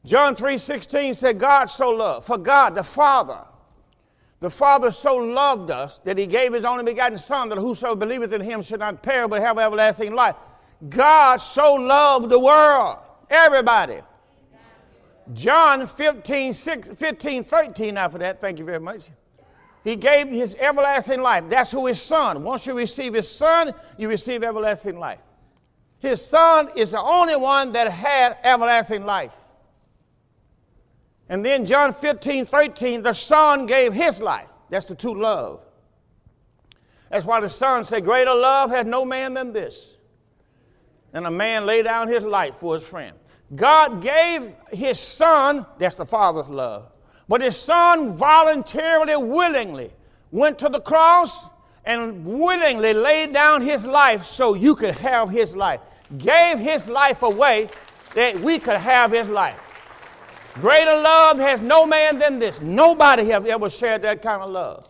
[0.03, 3.39] John 3:16 said, God so loved, for God, the Father,
[4.39, 8.33] the Father so loved us that he gave his only begotten Son, that whoso believeth
[8.33, 10.35] in him should not perish but have everlasting life.
[10.89, 12.97] God so loved the world,
[13.31, 14.01] everybody.
[15.33, 19.09] John 15, 6, 15, 13 after that, thank you very much.
[19.83, 21.45] He gave his everlasting life.
[21.49, 22.43] That's who his son.
[22.43, 25.19] Once you receive his son, you receive everlasting life.
[25.99, 29.35] His son is the only one that had everlasting life.
[31.31, 34.49] And then John 15, 13, the Son gave his life.
[34.69, 35.61] That's the true love.
[37.09, 39.95] That's why the Son said, Greater love had no man than this.
[41.13, 43.15] And a man lay down his life for his friend.
[43.53, 46.91] God gave his Son, that's the Father's love.
[47.27, 49.91] But his Son voluntarily, willingly
[50.31, 51.47] went to the cross
[51.85, 55.81] and willingly laid down his life so you could have his life.
[56.17, 57.69] Gave his life away
[58.15, 59.59] that we could have his life.
[60.55, 62.59] Greater love has no man than this.
[62.61, 64.89] Nobody has ever shared that kind of love.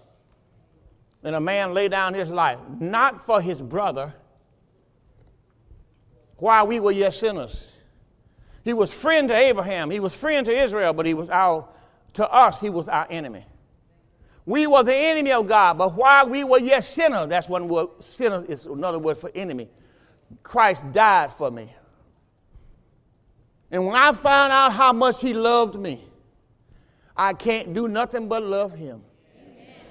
[1.22, 4.14] Than a man lay down his life, not for his brother,
[6.38, 7.71] while we were yet sinners.
[8.64, 11.68] He was friend to Abraham, he was friend to Israel, but he was our,
[12.14, 13.46] to us, he was our enemy.
[14.46, 17.88] We were the enemy of God, but while we were yet sinners, that's one word,
[18.00, 19.70] sinner is another word for enemy.
[20.44, 21.74] Christ died for me.
[23.70, 26.04] And when I found out how much he loved me,
[27.16, 29.04] I can't do nothing but love him.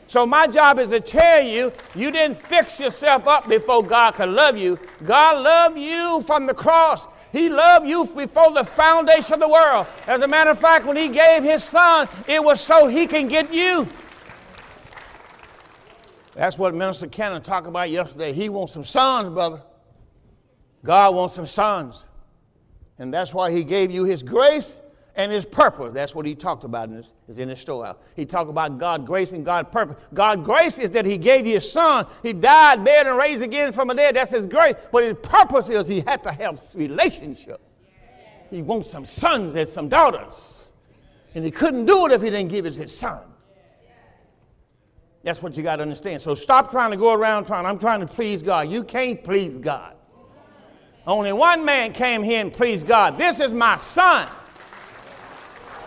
[0.07, 4.29] So my job is to tell you, you didn't fix yourself up before God could
[4.29, 4.77] love you.
[5.05, 7.07] God loved you from the cross.
[7.33, 9.87] He loved you before the foundation of the world.
[10.07, 13.29] As a matter of fact, when he gave his son, it was so he can
[13.29, 13.89] get you.
[16.35, 18.33] That's what Minister Cannon talked about yesterday.
[18.33, 19.63] He wants some sons, brother.
[20.85, 22.07] God wants some sons.
[22.99, 24.81] And that's why he gave you his grace
[25.21, 25.93] and his purpose.
[25.93, 27.97] That's what he talked about in his, is in his storehouse.
[28.17, 29.97] He talked about God grace and God purpose.
[30.15, 32.07] God grace is that he gave his son.
[32.23, 34.17] He died, buried, and raised again from the dead.
[34.17, 34.75] That's his grace.
[34.91, 37.61] But his purpose is he had to have relationship.
[38.51, 40.73] He wants some sons and some daughters.
[41.35, 43.21] And he couldn't do it if he didn't give us his son.
[45.23, 46.23] That's what you got to understand.
[46.23, 48.71] So stop trying to go around trying, I'm trying to please God.
[48.71, 49.97] You can't please God.
[51.07, 53.19] Only one man came here and pleased God.
[53.19, 54.29] This is my son,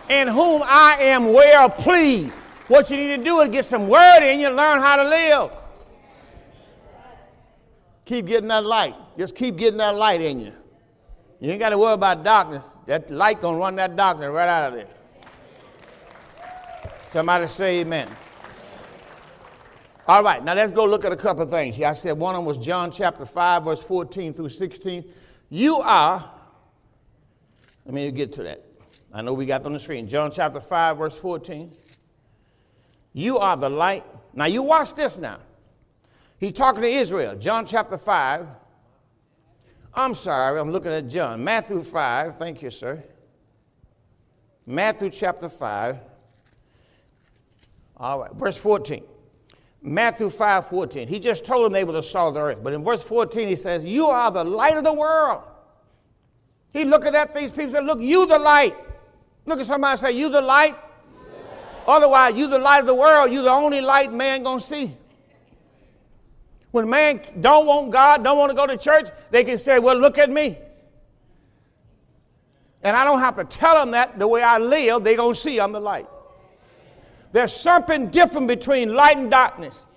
[0.10, 2.34] in whom I am well pleased.
[2.68, 5.52] What you need to do is get some word in you, learn how to live.
[8.06, 8.96] Keep getting that light.
[9.18, 10.54] Just keep getting that light in you.
[11.40, 12.78] You ain't got to worry about darkness.
[12.86, 14.88] That light gonna run that darkness right out of there.
[17.12, 18.10] Somebody say amen.
[20.08, 21.80] All right, now let's go look at a couple of things.
[21.80, 25.06] I said one of them was John chapter 5, verse 14 through 16.
[25.50, 26.30] You are,
[27.86, 28.66] let me get to that.
[29.14, 30.08] I know we got on the screen.
[30.08, 31.72] John chapter 5, verse 14.
[33.14, 34.04] You are the light.
[34.34, 35.38] Now you watch this now.
[36.40, 37.36] He's talking to Israel.
[37.36, 38.48] John chapter 5.
[39.94, 41.44] I'm sorry, I'm looking at John.
[41.44, 42.38] Matthew 5.
[42.38, 43.04] Thank you, sir.
[44.66, 46.00] Matthew chapter 5
[47.98, 49.04] All right, verse 14.
[49.82, 51.08] Matthew 5 14.
[51.08, 52.64] He just told them they were the salt of the earth.
[52.64, 55.44] But in verse 14, he says, You are the light of the world.
[56.72, 58.76] He looking at these people and said, Look, you the light.
[59.46, 60.76] Look at somebody say, You the light.
[61.88, 63.32] Otherwise, you the light of the world.
[63.32, 64.96] You the only light man gonna see.
[66.72, 69.98] When man don't want God, don't want to go to church, they can say, Well,
[69.98, 70.58] look at me.
[72.82, 75.60] And I don't have to tell them that the way I live, they're to see
[75.60, 76.08] I'm the light.
[77.32, 79.88] There's something different between light and darkness.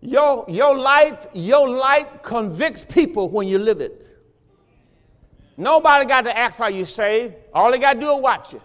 [0.00, 4.09] Your, your life, your light convicts people when you live it.
[5.60, 7.34] Nobody got to ask how you saved.
[7.52, 8.62] All they got to do is watch you.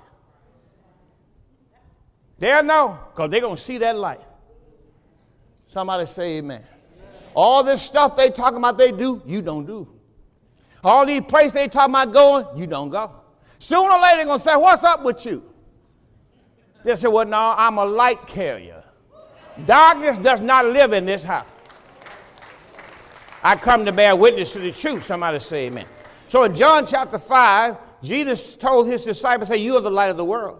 [2.39, 4.21] They'll know because they're going to see that light.
[5.67, 6.63] Somebody say amen.
[7.34, 9.89] All this stuff they talking about they do, you don't do.
[10.86, 13.12] All these places they talking about going, you don't go.
[13.60, 15.43] Sooner or later they're going to say, what's up with you?
[16.86, 18.86] They say, well, no, I'm a light carrier.
[19.65, 21.47] Darkness does not live in this house.
[23.43, 25.03] I come to bear witness to the truth.
[25.03, 25.88] Somebody say amen.
[26.27, 30.17] So in John chapter 5, Jesus told his disciples, say, you are the light of
[30.17, 30.59] the world.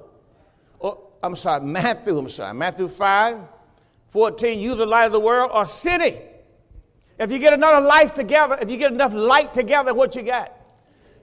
[0.82, 3.40] Oh, I'm sorry, Matthew, I'm sorry, Matthew 5,
[4.10, 6.20] 14, you the light of the world, or city.
[7.20, 10.52] If you get another life together, if you get enough light together, what you got?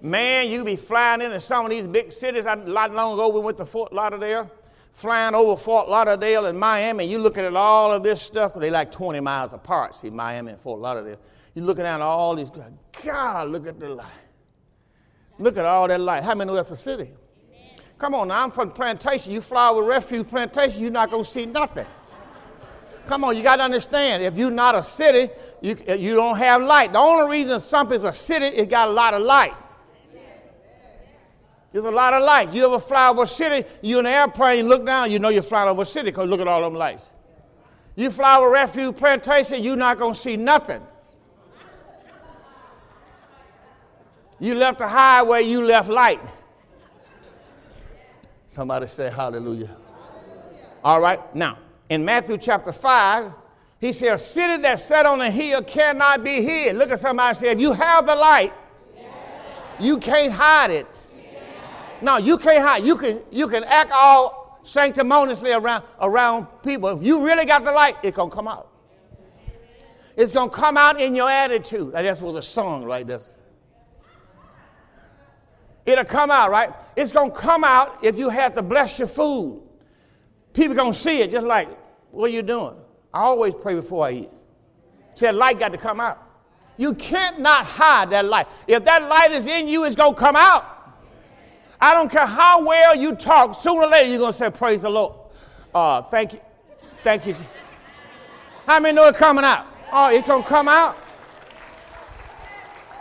[0.01, 2.47] Man, you be flying into some of these big cities.
[2.47, 4.51] I, not long ago, we went to Fort Lauderdale
[4.93, 8.91] flying over Fort Lauderdale and Miami, you looking at all of this stuff, they like
[8.91, 11.19] 20 miles apart, see, Miami and Fort Lauderdale.
[11.55, 12.51] You're looking at all these,
[13.05, 14.07] God, look at the light.
[15.43, 16.23] Look at all that light.
[16.23, 17.11] How many know that's a city?
[17.99, 19.33] Come on now, I'm from plantation.
[19.33, 21.87] You fly over refuge plantation, you're not going to see nothing.
[23.07, 24.23] Come on, you got to understand.
[24.23, 26.93] If you're not a city, you, you don't have light.
[26.93, 29.55] The only reason something's a city, it got a lot of light.
[31.73, 32.55] There's a lot of lights.
[32.55, 35.43] You ever fly over a city, you in an airplane, look down, you know you're
[35.43, 37.15] flying over a city because look at all them lights.
[37.97, 40.83] You fly over refuge plantation, you're not going to see nothing.
[44.43, 46.21] You left the highway, you left light.
[48.49, 49.71] Somebody say hallelujah.
[50.83, 53.33] All right, now, in Matthew chapter 5,
[53.79, 56.75] he said, A city that set on a hill cannot be hid.
[56.75, 58.53] Look at somebody say, If you have the light,
[59.79, 60.89] you can't hide it.
[62.01, 62.83] No, you can't hide.
[62.83, 66.89] You can, you can act all sanctimoniously around, around people.
[66.89, 68.67] If you really got the light, it's going to come out.
[70.17, 71.93] It's going to come out in your attitude.
[71.93, 73.21] That's what the song right there.
[75.85, 76.71] It'll come out, right?
[76.97, 79.63] It's going to come out if you have to bless your food.
[80.53, 81.69] People going to see it just like,
[82.11, 82.75] what are you doing?
[83.13, 84.31] I always pray before I eat.
[85.15, 86.23] Said light got to come out.
[86.77, 88.47] You can't not hide that light.
[88.67, 90.65] If that light is in you, it's going to come out.
[91.81, 94.83] I don't care how well you talk, sooner or later you're going to say, Praise
[94.83, 95.15] the Lord.
[95.75, 96.41] Uh, thank you.
[97.03, 97.59] Thank you, Jesus.
[98.67, 99.67] How many know it's coming out?
[99.93, 100.97] Oh, it's going to come out.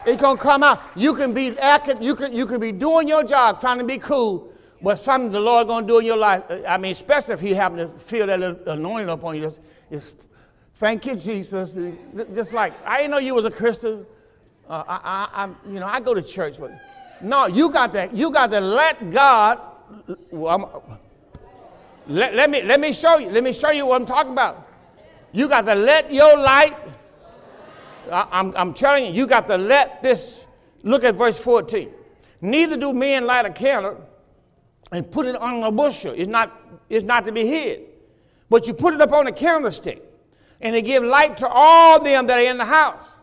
[0.05, 0.81] It's to come out.
[0.95, 3.97] You can be acting, you can, you can be doing your job, trying to be
[3.97, 6.43] cool, but something the Lord to do in your life.
[6.67, 9.51] I mean, especially if He happen to feel that anointing upon you.
[9.91, 10.13] It's,
[10.75, 11.77] thank you, Jesus.
[12.33, 14.05] Just like I didn't know you was a Christian.
[14.67, 16.71] Uh, I, I, I, you know, I go to church, but
[17.21, 18.15] no, you got that.
[18.15, 19.59] you got to let God.
[20.31, 20.99] Well,
[22.07, 23.29] let, let, me, let me show you.
[23.29, 24.67] Let me show you what I'm talking about.
[25.31, 26.75] You got to let your light.
[28.11, 30.45] I'm, I'm telling you, you got to let this.
[30.83, 31.89] Look at verse 14.
[32.41, 34.07] Neither do men light a candle
[34.91, 36.13] and put it on a bushel.
[36.15, 36.59] It's not,
[36.89, 37.81] it's not to be hid.
[38.49, 40.03] But you put it up on a candlestick
[40.59, 43.21] and it give light to all them that are in the house.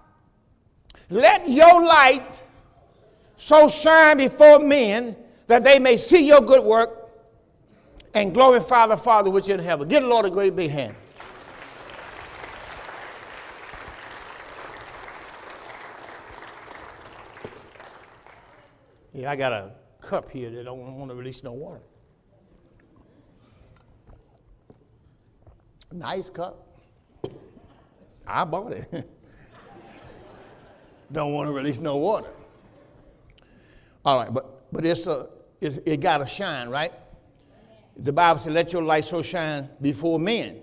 [1.11, 2.43] Let your light
[3.37, 7.11] so shine before men that they may see your good work
[8.15, 9.89] and glorify the Father which is in heaven.
[9.89, 10.95] Give the Lord a great big hand.
[19.19, 21.81] Yeah, I got a cup here that don't want to release no water.
[25.91, 26.65] Nice cup.
[28.25, 29.11] I bought it.
[31.13, 32.29] don't want to release no water.
[34.05, 35.29] All right, but, but it's a,
[35.61, 36.93] it's, it got to shine, right?
[37.97, 40.63] The Bible says, let your light so shine before men.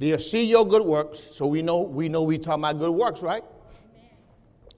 [0.00, 3.22] They'll see your good works, so we know we know we talking about good works,
[3.22, 3.44] right?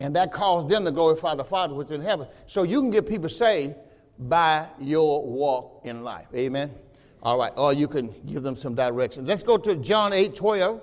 [0.01, 2.27] And that calls them to glorify the Father which is in heaven.
[2.47, 3.77] So you can get people saved
[4.19, 6.27] by your walk in life.
[6.35, 6.75] Amen.
[7.23, 9.27] All right, or you can give them some direction.
[9.27, 10.81] Let's go to John 8 12.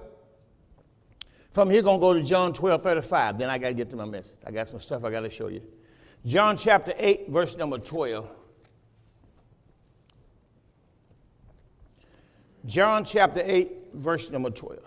[1.52, 3.38] From here, going to go to John 12 35.
[3.38, 4.40] Then I got to get to my message.
[4.46, 5.62] I got some stuff I got to show you.
[6.26, 8.28] John chapter 8, verse number 12.
[12.66, 14.80] John chapter 8, verse number 12.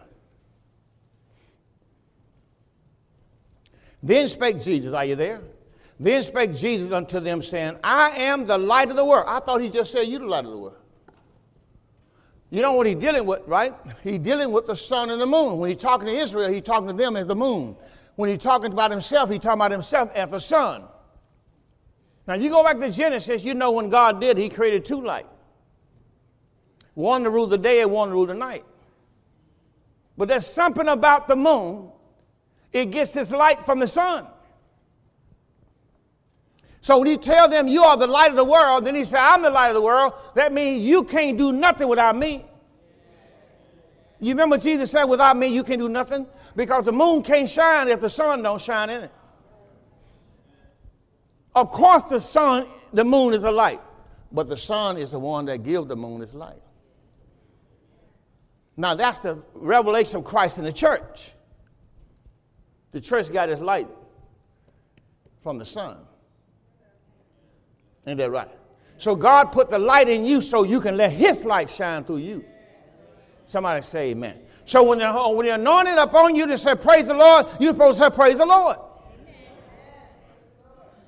[4.03, 5.42] Then spake Jesus, are you there?
[5.99, 9.24] Then spake Jesus unto them, saying, I am the light of the world.
[9.26, 10.76] I thought he just said, You the light of the world.
[12.51, 13.74] You know what he's dealing with, right?
[14.05, 15.59] He's dealing with the sun and the moon.
[15.59, 17.76] When he's talking to Israel, he's talking to them as the moon.
[18.14, 20.84] When he's talking about himself, he's talking about himself as the sun.
[22.26, 25.28] Now, you go back to Genesis, you know when God did, he created two lights
[26.94, 28.64] one to rule the day and one to rule the night.
[30.16, 31.92] But there's something about the moon,
[32.72, 34.26] it gets its light from the sun.
[36.80, 39.18] So when he tell them you are the light of the world, then he said,
[39.18, 40.12] I'm the light of the world.
[40.36, 42.44] That means you can't do nothing without me.
[44.20, 46.26] You remember Jesus said, without me you can do nothing?
[46.54, 49.12] Because the moon can't shine if the sun don't shine in it.
[51.56, 53.80] Of course the sun, the moon is a light,
[54.30, 56.62] but the sun is the one that gives the moon its light.
[58.76, 61.32] Now that's the revelation of Christ in the church.
[62.97, 63.88] The church got its light
[65.42, 65.99] from the sun.
[68.07, 68.49] Ain't that right?
[68.97, 72.16] So God put the light in you so you can let His light shine through
[72.24, 72.42] you.
[73.49, 74.38] Somebody say amen.
[74.64, 77.99] So when the, when the anointing upon you to say praise the Lord, you're supposed
[77.99, 78.78] to say praise the Lord.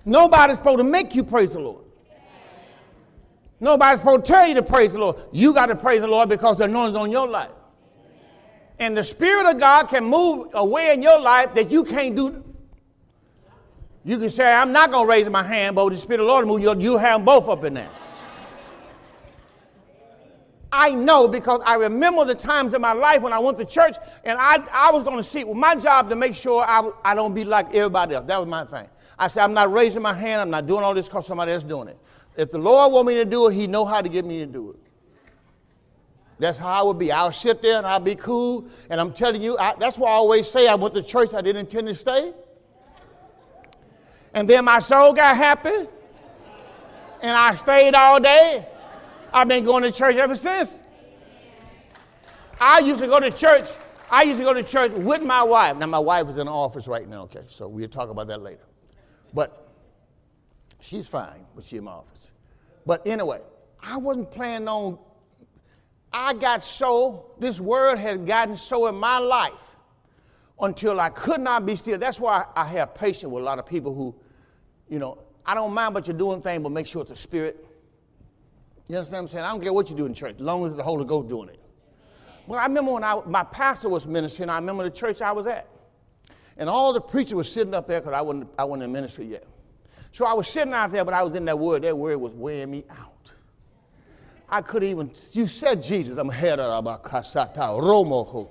[0.05, 1.86] Nobody's supposed to make you praise the Lord.
[3.61, 5.16] Nobody's supposed to tell you to praise the Lord.
[5.32, 7.49] You got to praise the Lord because the anointing's on your life.
[8.79, 12.45] And the Spirit of God can move away in your life that you can't do
[14.09, 16.33] you can say, I'm not going to raise my hand, but the Spirit of the
[16.33, 17.91] Lord move, you'll, you have them both up in there.
[20.72, 23.97] I know because I remember the times in my life when I went to church
[24.24, 27.14] and I, I was going to see, well, my job to make sure I, I
[27.14, 28.26] don't be like everybody else.
[28.26, 28.87] That was my thing.
[29.18, 30.41] I said, I'm not raising my hand.
[30.41, 31.99] I'm not doing all this because somebody else doing it.
[32.35, 34.47] If the Lord want me to do it, he know how to get me to
[34.47, 34.88] do it.
[36.39, 37.11] That's how I would be.
[37.11, 38.66] I'll sit there and I'll be cool.
[38.91, 41.34] And I'm telling you, I, that's why I always say I went to church.
[41.34, 42.32] I didn't intend to stay.
[44.34, 45.89] And then my soul got happy.
[47.20, 48.64] And I stayed all day.
[49.32, 50.82] I've been going to church ever since.
[52.61, 53.68] I used to go to church.
[54.11, 55.76] I used to go to church with my wife.
[55.76, 57.45] Now, my wife is in the office right now, okay?
[57.49, 58.64] So we'll talk about that later.
[59.34, 59.68] But
[60.80, 62.30] she's fine, but she's in my office.
[62.86, 63.41] But anyway,
[63.82, 64.99] I wasn't planning on,
[66.12, 69.76] I got so, this word had gotten so in my life
[70.61, 71.98] until I could not be still.
[71.98, 74.14] That's why I have patience with a lot of people who,
[74.88, 77.64] you know, I don't mind what you're doing thing, but make sure it's the spirit.
[78.88, 79.44] You understand what I'm saying?
[79.44, 81.50] I don't care what you do in church, as long as the Holy Ghost doing
[81.50, 81.61] it.
[82.46, 85.46] Well, I remember when I, my pastor was ministering, I remember the church I was
[85.46, 85.68] at.
[86.56, 89.26] And all the preachers were sitting up there because I wasn't, I wasn't in ministry
[89.26, 89.44] yet.
[90.12, 91.82] So I was sitting out there, but I was in that word.
[91.82, 93.32] That word was wearing me out.
[94.51, 96.16] I couldn't even, you said Jesus.
[96.16, 98.49] I'm head of Abakasata, Romo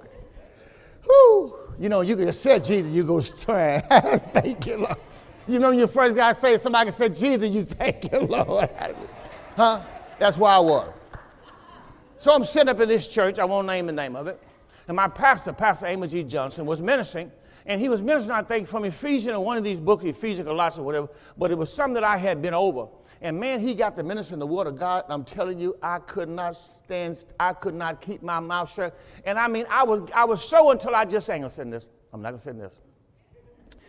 [1.07, 1.53] Whoo.
[1.79, 3.79] You know, you could have said Jesus, you go try.
[4.33, 4.97] thank you, Lord.
[5.47, 8.69] You know, your first guy say somebody said Jesus, you thank you, Lord.
[9.55, 9.81] huh?
[10.19, 10.93] That's where I was.
[12.17, 14.41] So I'm sitting up in this church, I won't name the name of it,
[14.87, 16.23] and my pastor, Pastor Amos G.
[16.23, 17.31] Johnson, was ministering,
[17.67, 20.51] and he was ministering, I think, from Ephesians or one of these books, Ephesians, or
[20.51, 22.87] Colossians, whatever, but it was something that I had been over.
[23.21, 25.05] And man, he got the minister in the word of God.
[25.09, 28.97] I'm telling you, I could not stand, I could not keep my mouth shut.
[29.25, 31.87] And I mean, I was, I was so until I just ain't gonna say this.
[32.13, 32.79] I'm not gonna say this.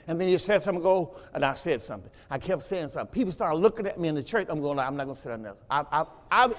[0.07, 2.11] And then he said something, go, and I said something.
[2.31, 3.13] I kept saying something.
[3.13, 4.47] People started looking at me in the church.
[4.49, 5.61] I'm going, I'm not gonna say nothing.
[5.71, 6.55] I, I, I,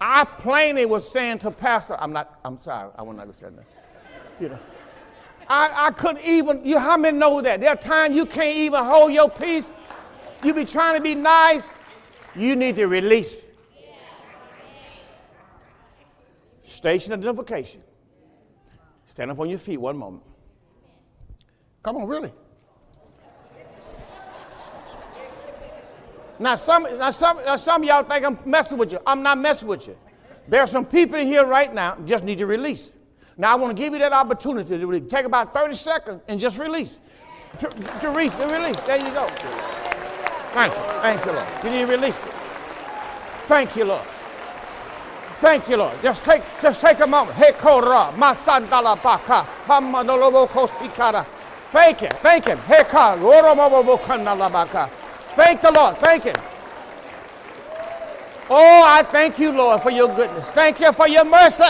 [0.00, 3.66] I plainly was saying to Pastor, I'm not, I'm sorry, I'm not gonna say nothing.
[4.40, 4.58] You know.
[5.48, 7.60] I, I couldn't even, you how many know that?
[7.60, 9.74] There are times you can't even hold your peace.
[10.42, 11.78] You be trying to be nice
[12.36, 13.46] you need to release.
[16.62, 17.82] Station identification.
[19.06, 20.24] Stand up on your feet one moment.
[21.82, 22.32] Come on, really.
[26.38, 28.98] Now some, now, some, now some of y'all think I'm messing with you.
[29.06, 29.96] I'm not messing with you.
[30.48, 32.92] There are some people in here right now just need to release.
[33.36, 35.10] Now I want to give you that opportunity to release.
[35.10, 36.98] Take about 30 seconds and just release.
[37.60, 38.80] To, to, release, to release.
[38.80, 39.93] There you go.
[40.54, 40.80] Thank you.
[41.02, 41.46] Thank you, Lord.
[41.62, 42.32] Can you release it.
[43.46, 44.06] Thank you, Lord.
[45.38, 46.00] Thank you, Lord.
[46.00, 47.36] Just take, just take a moment.
[47.36, 51.26] Hekora, masandala baka, hamanolobo kosikara.
[51.72, 52.10] Thank Him.
[52.22, 52.58] Thank Him.
[52.58, 54.88] Heka, oromobo kandala baka.
[55.34, 55.96] Thank the Lord.
[55.98, 56.36] Thank Him.
[58.48, 60.48] Oh, I thank you, Lord, for your goodness.
[60.52, 61.64] Thank you for your mercy.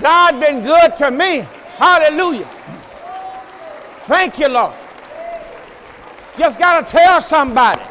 [0.00, 1.46] God been good to me.
[1.76, 2.48] Hallelujah.
[4.02, 4.74] Thank you, Lord.
[6.36, 7.82] Just got to tell somebody.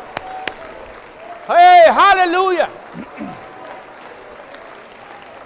[1.47, 2.69] Hey, hallelujah.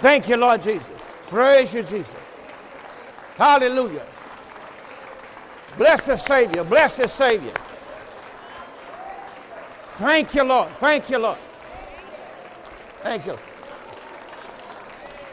[0.00, 0.90] Thank you, Lord Jesus.
[1.28, 2.14] Praise you, Jesus.
[3.36, 4.04] Hallelujah.
[5.76, 6.64] Bless the Savior.
[6.64, 7.54] Bless the Savior.
[9.94, 10.68] Thank you, Lord.
[10.78, 11.38] Thank you, Lord.
[13.02, 13.38] Thank you.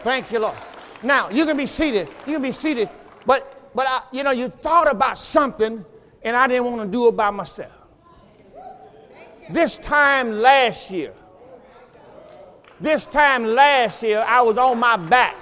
[0.03, 0.57] Thank you, Lord.
[1.03, 2.07] Now you can be seated.
[2.25, 2.89] You can be seated.
[3.25, 5.85] But but I, you know you thought about something,
[6.23, 7.71] and I didn't want to do it by myself.
[9.49, 11.13] This time last year,
[12.79, 15.35] this time last year, I was on my back.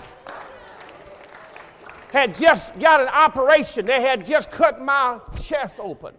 [2.11, 3.85] Had just got an operation.
[3.85, 6.15] They had just cut my chest open.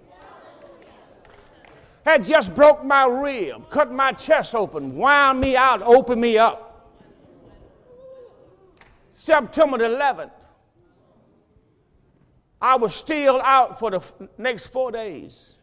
[2.05, 6.68] Had just broke my rib, cut my chest open, wound me out, opened me up.
[9.19, 10.31] September the 11th,
[12.61, 15.57] I was still out for the next four days.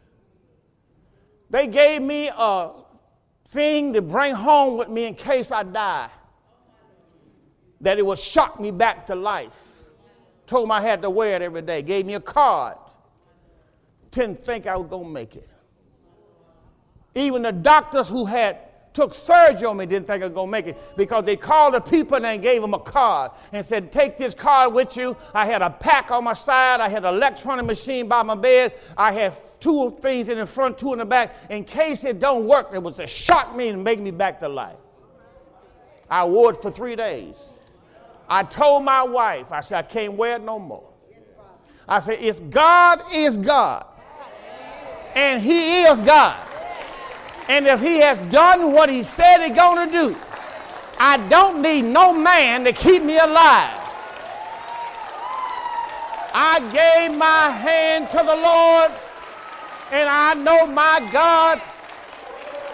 [1.50, 2.72] They gave me a
[3.46, 6.10] thing to bring home with me in case I die,
[7.80, 9.86] that it would shock me back to life.
[10.48, 11.82] Told me I had to wear it every day.
[11.82, 12.76] Gave me a card.
[14.12, 15.50] Didn't think I was going to make it.
[17.16, 18.65] Even the doctors who had
[18.96, 21.74] took surgery on me didn't think I was going to make it because they called
[21.74, 25.16] the people and they gave them a card and said, Take this card with you.
[25.34, 26.80] I had a pack on my side.
[26.80, 28.74] I had an electronic machine by my bed.
[28.98, 31.36] I had two things in the front, two in the back.
[31.50, 34.48] In case it don't work, it was to shock me and make me back to
[34.48, 34.78] life.
[36.10, 37.60] I wore it for three days.
[38.30, 40.90] I told my wife, I said, I can't wear it no more.
[41.88, 43.86] I said, if God is God,
[45.16, 46.55] and He is God,
[47.48, 50.18] and if he has done what he said he's going to do,
[50.98, 53.82] I don't need no man to keep me alive.
[56.38, 58.92] I gave my hand to the Lord,
[59.92, 61.62] and I know my God,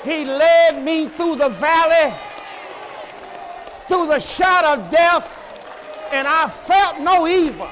[0.04, 2.16] He led me through the valley,
[3.88, 5.38] through the shadow of death,
[6.12, 7.70] and I felt no evil.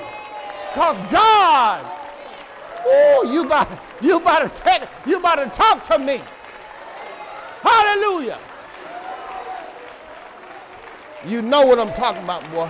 [0.74, 1.84] Because God,
[2.86, 6.22] oh, you better, you better, you better talk to me.
[7.62, 8.40] Hallelujah.
[11.26, 12.70] You know what I'm talking about, boy.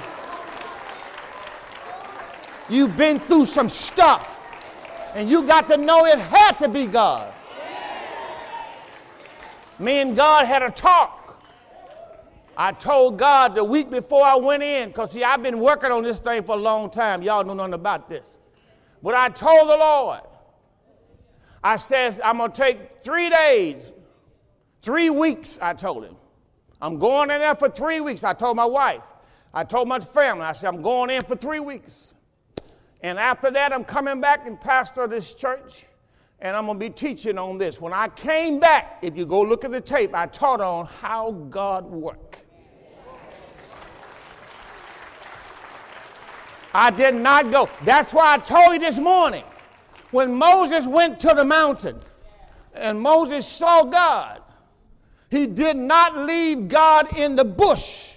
[2.70, 4.48] You've been through some stuff,
[5.14, 7.34] and you got to know it had to be God.
[9.80, 11.42] Me and God had a talk.
[12.58, 16.04] I told God the week before I went in, because see, I've been working on
[16.04, 17.22] this thing for a long time.
[17.22, 18.38] Y'all know nothing about this.
[19.02, 20.20] But I told the Lord,
[21.64, 23.78] I says, I'm going to take three days
[24.82, 26.16] Three weeks, I told him.
[26.82, 28.24] I'm going in there for three weeks.
[28.24, 29.04] I told my wife.
[29.54, 30.44] I told my family.
[30.44, 32.16] I said, I'm going in for three weeks.
[33.02, 35.86] And after that, I'm coming back and pastor this church,
[36.40, 37.80] and I'm going to be teaching on this.
[37.82, 41.32] When I came back, if you go look at the tape, I taught on how
[41.50, 42.40] God works.
[46.74, 47.68] I did not go.
[47.84, 49.44] That's why I told you this morning.
[50.12, 52.00] When Moses went to the mountain
[52.76, 54.39] and Moses saw God,
[55.30, 58.14] he did not leave God in the bush.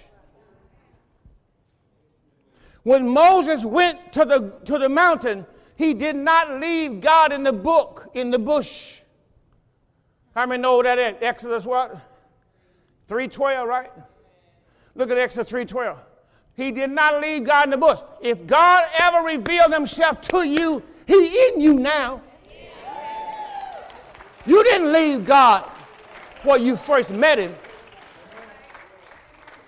[2.81, 5.45] When Moses went to the, to the mountain,
[5.75, 8.99] he did not leave God in the book, in the bush.
[10.35, 11.15] How many know that is?
[11.21, 11.91] Exodus what?
[13.07, 13.91] 312, right?
[14.95, 15.97] Look at Exodus 312.
[16.55, 17.99] He did not leave God in the bush.
[18.21, 22.21] If God ever revealed himself to you, he in you now.
[24.45, 25.69] You didn't leave God
[26.43, 27.55] where you first met him.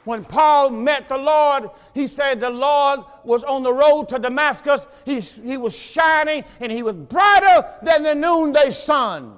[0.03, 4.85] When Paul met the Lord, he said the Lord was on the road to Damascus.
[5.03, 9.37] He, he was shining and he was brighter than the noonday sun.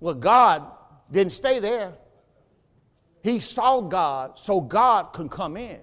[0.00, 0.64] Well, God
[1.10, 1.92] didn't stay there.
[3.22, 5.80] He saw God so God can come in.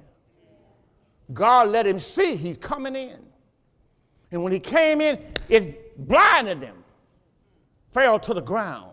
[1.33, 3.17] God let him see he's coming in.
[4.31, 5.17] And when he came in,
[5.49, 6.83] it blinded him,
[7.91, 8.90] fell to the ground.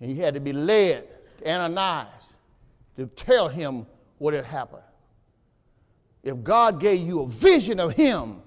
[0.00, 1.06] And he had to be led
[1.38, 2.36] to Ananias
[2.96, 3.86] to tell him
[4.18, 4.82] what had happened.
[6.22, 8.42] If God gave you a vision of him,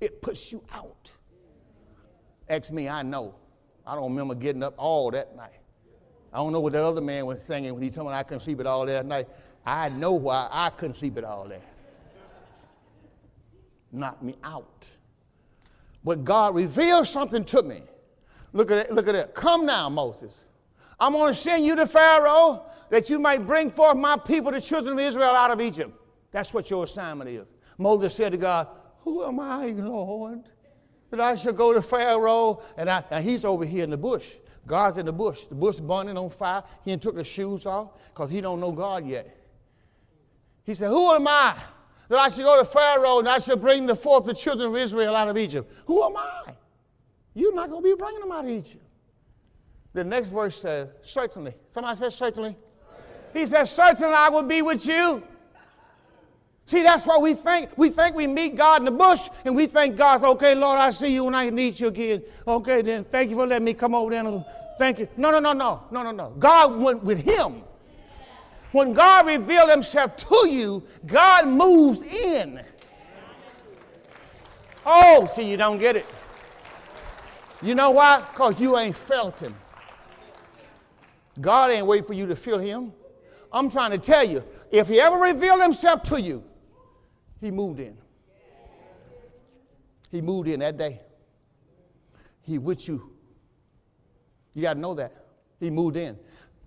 [0.00, 1.10] it puts you out.
[2.48, 3.34] Ask me, I know.
[3.86, 5.60] I don't remember getting up all that night.
[6.32, 8.42] I don't know what the other man was singing when he told me I couldn't
[8.42, 9.28] sleep it all that night.
[9.64, 11.62] I know why I couldn't sleep it all that.
[13.92, 14.90] Knocked me out.
[16.02, 17.82] But God revealed something to me.
[18.52, 19.34] Look at it, look at it.
[19.34, 20.43] Come now, Moses.
[21.04, 24.60] I'm going to send you to Pharaoh that you might bring forth my people, the
[24.60, 25.92] children of Israel, out of Egypt.
[26.30, 27.46] That's what your assignment is.
[27.76, 28.68] Moses said to God,
[29.00, 30.44] Who am I, Lord,
[31.10, 32.62] that I should go to Pharaoh.
[32.78, 34.32] And, I, and he's over here in the bush.
[34.66, 35.46] God's in the bush.
[35.46, 36.64] The bush burning on fire.
[36.86, 39.36] He took his shoes off because he don't know God yet.
[40.64, 41.54] He said, Who am I
[42.08, 44.76] that I should go to Pharaoh and I should bring the forth the children of
[44.76, 45.70] Israel out of Egypt?
[45.84, 46.54] Who am I?
[47.34, 48.82] You're not going to be bringing them out of Egypt.
[49.94, 51.54] The next verse says, Certainly.
[51.66, 52.56] Somebody says, Certainly.
[53.32, 55.22] He says, Certainly I will be with you.
[56.66, 57.76] See, that's what we think.
[57.76, 60.90] We think we meet God in the bush and we think God's, okay, Lord, I
[60.90, 62.22] see you when I need you again.
[62.46, 64.44] Okay, then thank you for letting me come over there
[64.78, 65.08] thank you.
[65.16, 66.30] No, no, no, no, no, no, no.
[66.38, 67.62] God went with him.
[68.72, 72.60] When God revealed himself to you, God moves in.
[74.84, 76.06] Oh, see, you don't get it.
[77.62, 78.24] You know why?
[78.32, 79.54] Because you ain't felt him.
[81.40, 82.92] God ain't waiting for you to feel him.
[83.52, 86.44] I'm trying to tell you, if he ever revealed himself to you,
[87.40, 87.96] he moved in.
[90.10, 91.00] He moved in that day.
[92.42, 93.10] He with you.
[94.54, 95.24] You got to know that.
[95.60, 96.18] He moved in.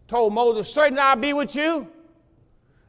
[0.07, 1.87] Told Moses, Certainly I'll be with you,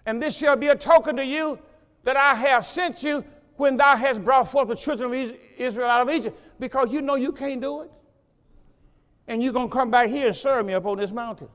[0.06, 1.58] and this shall be a token to you
[2.04, 3.24] that I have sent you
[3.56, 7.16] when thou hast brought forth the children of Israel out of Egypt, because you know
[7.16, 7.90] you can't do it.
[9.26, 11.48] And you're going to come back here and serve me up on this mountain.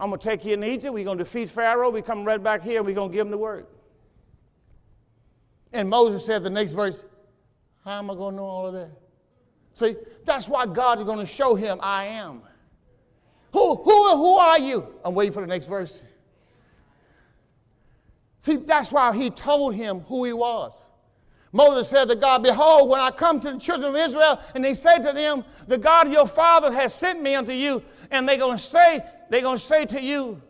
[0.00, 0.92] I'm going to take you in Egypt.
[0.94, 1.90] We're going to defeat Pharaoh.
[1.90, 3.66] We come right back here we're going to give him the word.
[5.72, 7.04] And Moses said the next verse,
[7.84, 8.90] How am I going to know all of that?
[9.74, 12.42] See, that's why God is going to show him I am.
[13.52, 14.86] Who, who, who are you?
[15.04, 16.04] I'm waiting for the next verse.
[18.40, 20.72] See, that's why he told him who he was.
[21.52, 24.74] Moses said to God, Behold, when I come to the children of Israel, and they
[24.74, 28.36] say to them, The God of your father has sent me unto you, and they're
[28.36, 30.40] going to say, they're going to say to you,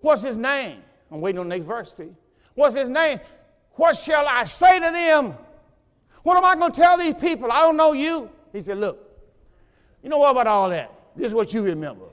[0.00, 0.78] What's his name?
[1.10, 2.08] I'm waiting on the next verse, see.
[2.54, 3.20] What's his name?
[3.72, 5.34] What shall I say to them?
[6.22, 7.50] What am I going to tell these people?
[7.50, 8.30] I don't know you.
[8.52, 8.98] He said, Look,
[10.02, 10.92] you know what about all that?
[11.16, 12.06] This is what you remember.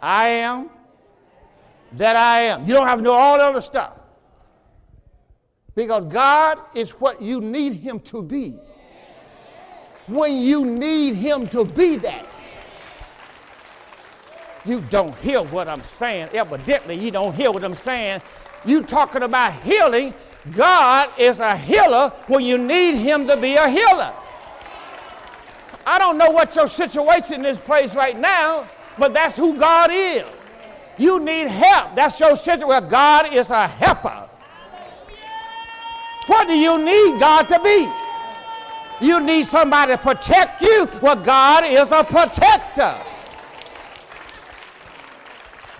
[0.00, 0.70] I am
[1.92, 2.66] that I am.
[2.66, 3.92] You don't have to know all the other stuff.
[5.74, 8.58] Because God is what you need Him to be.
[10.06, 12.26] When you need Him to be that.
[14.68, 16.28] You don't hear what I'm saying.
[16.34, 18.20] Evidently, you don't hear what I'm saying.
[18.66, 20.12] You talking about healing
[20.56, 24.12] God is a healer when you need Him to be a healer.
[25.86, 28.66] I don't know what your situation is place right now,
[28.98, 30.24] but that's who God is.
[30.98, 31.94] You need help.
[31.94, 32.68] That's your situation.
[32.68, 34.28] Well, God is a helper.
[36.26, 37.90] What do you need God to be?
[39.00, 40.88] You need somebody to protect you.
[41.00, 43.00] Well, God is a protector.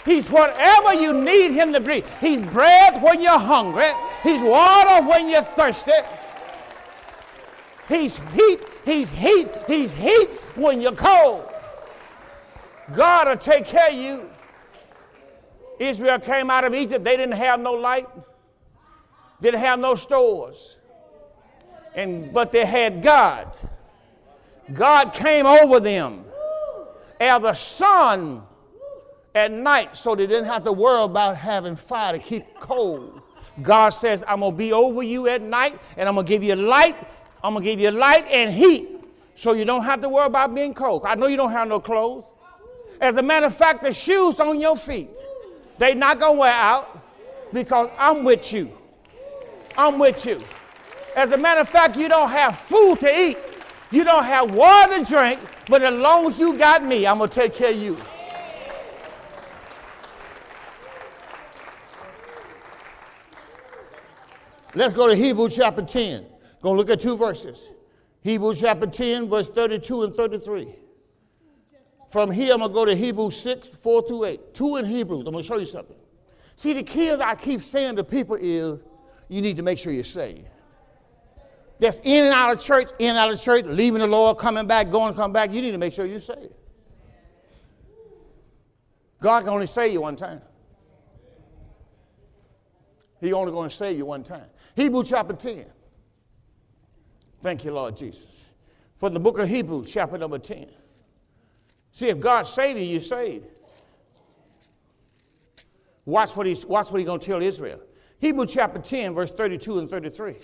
[0.05, 2.05] He's whatever you need Him to be.
[2.21, 3.91] He's bread when you're hungry.
[4.23, 5.93] He's water when you're thirsty.
[7.89, 11.51] He's heat, he's heat, he's heat when you're cold.
[12.95, 14.31] God will take care of you.
[15.79, 18.09] Israel came out of Egypt, they didn't have no light,
[19.41, 20.77] didn't have no stores.
[21.95, 23.57] And but they had God.
[24.73, 26.25] God came over them
[27.21, 28.43] as the sun
[29.39, 33.23] at night so they didn't have to worry about having fire to keep cold.
[33.63, 36.43] God says, I'm going to be over you at night and I'm going to give
[36.43, 36.97] you light.
[37.43, 38.89] I'm going to give you light and heat
[39.35, 41.05] so you don't have to worry about being cold.
[41.05, 42.25] I know you don't have no clothes.
[43.01, 45.09] As a matter of fact, the shoes on your feet,
[45.79, 47.01] they not going to wear out
[47.53, 48.71] because I'm with you.
[49.77, 50.43] I'm with you.
[51.15, 53.39] As a matter of fact, you don't have food to eat.
[53.91, 57.31] You don't have water to drink, but as long as you got me, I'm going
[57.31, 57.97] to take care of you.
[64.79, 66.25] Let's go to Hebrews chapter 10.
[66.63, 67.69] Go look at two verses.
[68.21, 70.69] Hebrews chapter 10, verse 32 and 33.
[72.13, 74.55] From here, I'm going to go to Hebrews 6, 4 through 8.
[74.55, 75.27] Two in Hebrews.
[75.27, 75.97] I'm going to show you something.
[76.55, 78.79] See, the key that I keep saying to people is
[79.29, 80.47] you need to make sure you're saved.
[81.81, 84.69] That's in and out of church, in and out of church, leaving the Lord, coming
[84.69, 85.53] back, going, come back.
[85.53, 86.55] You need to make sure you're saved.
[89.21, 90.41] God can only save you one time.
[93.21, 94.47] He only going to save you one time.
[94.79, 95.67] Hebrew chapter 10.
[97.43, 98.45] Thank you, Lord Jesus.
[98.97, 100.69] For the book of Hebrews, chapter number 10.
[101.91, 103.49] See, if God saved you, you're saved.
[106.05, 107.81] Watch what he's, watch what he's going to tell Israel.
[108.21, 110.37] Hebrew chapter 10, verse 32 and 33.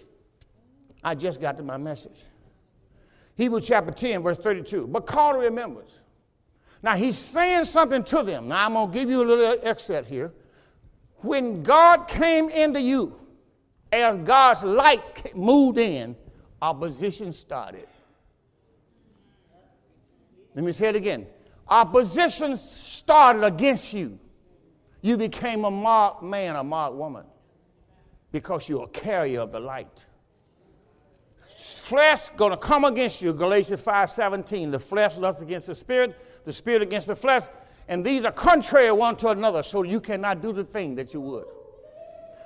[1.05, 2.25] I just got to my message.
[3.37, 4.89] Hebrew chapter 10, verse 32.
[4.89, 6.01] But call to remembrance.
[6.83, 8.49] Now he's saying something to them.
[8.49, 10.33] Now I'm going to give you a little excerpt here.
[11.19, 13.21] When God came into you,
[14.03, 16.17] as God's light moved in,
[16.61, 17.87] opposition started.
[20.55, 21.27] Let me say it again.
[21.69, 24.19] Opposition started against you.
[25.03, 27.25] You became a marked man, a marked woman,
[28.33, 30.07] because you're a carrier of the light.
[31.57, 34.71] Flesh gonna come against you, Galatians 5:17.
[34.71, 37.43] The flesh lusts against the spirit, the spirit against the flesh,
[37.89, 41.21] and these are contrary one to another, so you cannot do the thing that you
[41.21, 41.45] would.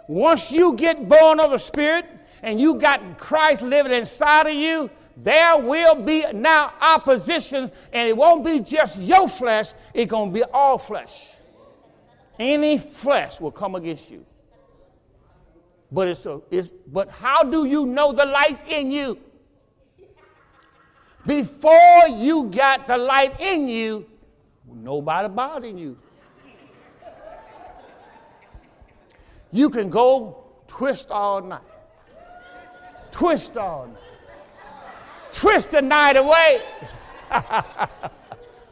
[0.08, 2.06] Once you get born of the spirit
[2.42, 8.16] and you got Christ living inside of you, there will be now opposition, and it
[8.16, 11.34] won't be just your flesh, it's going to be all flesh.
[12.38, 14.24] Any flesh will come against you.
[15.90, 19.18] But it's, a, it's but how do you know the light's in you?
[21.26, 24.06] Before you got the light in you,
[24.66, 25.98] nobody bothering you.
[29.52, 31.60] You can go twist all night.
[33.10, 34.08] Twist all night
[35.38, 36.62] twist the night away.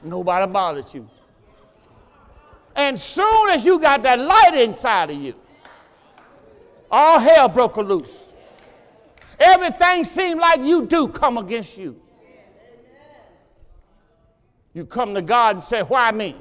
[0.03, 1.09] Nobody bothers you.
[2.75, 5.35] And soon as you got that light inside of you,
[6.91, 8.33] all hell broke loose.
[9.39, 12.01] Everything seemed like you do come against you.
[14.75, 16.37] You come to God and say, Why me?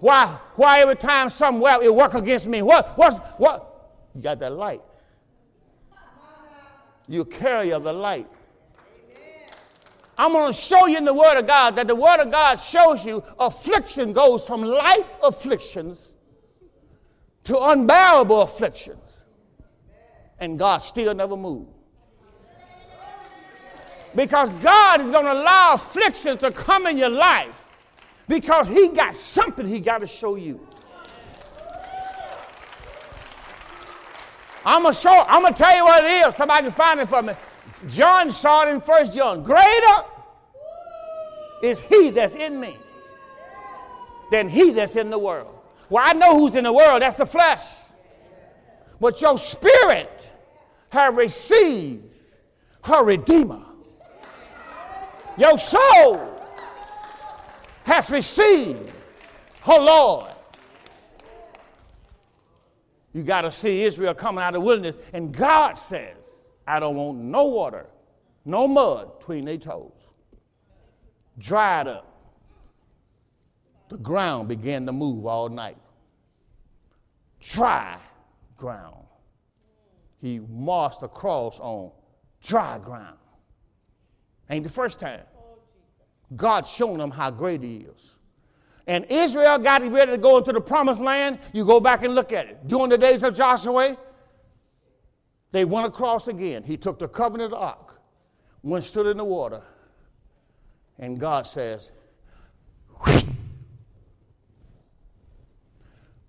[0.00, 2.62] Why, why every time somewhere it work against me?
[2.62, 3.90] What, what, what?
[4.14, 4.82] You got that light.
[7.06, 8.26] You carry of the light.
[10.16, 12.56] I'm going to show you in the Word of God that the Word of God
[12.56, 16.12] shows you affliction goes from light afflictions
[17.44, 19.22] to unbearable afflictions.
[20.38, 21.72] And God still never moved.
[24.14, 27.59] Because God is going to allow afflictions to come in your life
[28.30, 30.66] because He got something He got to show you.
[34.64, 35.24] I'm gonna show.
[35.26, 36.36] I'm gonna tell you what it is.
[36.36, 37.32] Somebody can find it for me.
[37.88, 39.42] John saw it in First John.
[39.42, 40.04] Greater
[41.62, 42.76] is he that's in me
[44.30, 45.54] than he that's in the world.
[45.88, 47.64] Well, I know who's in the world, that's the flesh.
[49.00, 50.28] But your spirit
[50.90, 52.04] have received
[52.84, 53.62] her Redeemer.
[55.38, 56.29] Your soul
[57.90, 58.88] has received
[59.62, 60.30] her Lord.
[63.12, 66.94] You got to see Israel coming out of the wilderness, and God says, I don't
[66.94, 67.86] want no water,
[68.44, 69.90] no mud between their toes.
[71.36, 72.06] Dried up.
[73.88, 75.78] The ground began to move all night.
[77.40, 77.98] Dry
[78.56, 79.04] ground.
[80.20, 81.90] He marched across on
[82.40, 83.18] dry ground.
[84.48, 85.22] Ain't the first time.
[86.36, 88.14] God showing them how great He is.
[88.86, 91.38] And Israel got ready to go into the promised land.
[91.52, 92.66] You go back and look at it.
[92.66, 93.96] During the days of Joshua,
[95.52, 96.62] they went across again.
[96.62, 98.00] He took the covenant ark,
[98.62, 99.62] went stood in the water,
[100.98, 101.92] and God says,
[103.04, 103.26] Whoosh,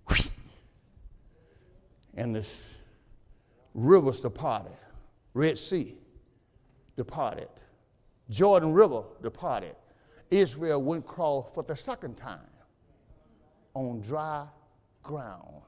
[0.08, 0.28] whoosh,
[2.14, 2.76] and this
[3.74, 4.76] rivers departed,
[5.34, 5.96] Red Sea
[6.96, 7.48] departed,
[8.30, 9.76] Jordan River departed.
[10.32, 12.40] Israel went across for the second time
[13.74, 14.46] on dry
[15.02, 15.62] ground.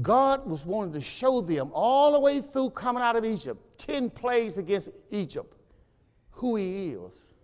[0.00, 4.10] God was wanting to show them all the way through coming out of Egypt, 10
[4.10, 5.56] plagues against Egypt,
[6.30, 7.34] who He is.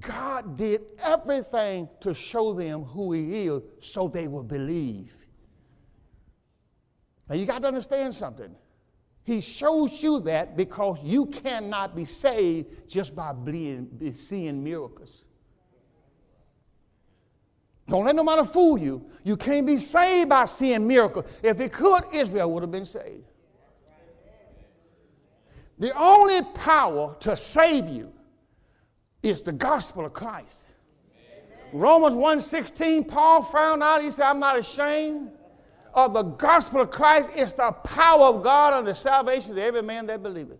[0.00, 5.14] God did everything to show them who He is so they would believe.
[7.28, 8.54] Now you got to understand something.
[9.24, 15.24] He shows you that because you cannot be saved just by being, seeing miracles.
[17.88, 19.04] Don't let nobody fool you.
[19.22, 21.24] You can't be saved by seeing miracles.
[21.42, 23.24] If it could, Israel would have been saved.
[25.78, 28.12] The only power to save you
[29.22, 30.68] is the gospel of Christ.
[31.72, 35.32] Romans 1:16, Paul found out, he said, I'm not ashamed
[35.94, 37.30] of the gospel of Christ.
[37.34, 40.58] It's the power of God unto the salvation of every man that believeth.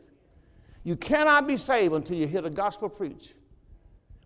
[0.85, 3.35] You cannot be saved until you hear the gospel preached.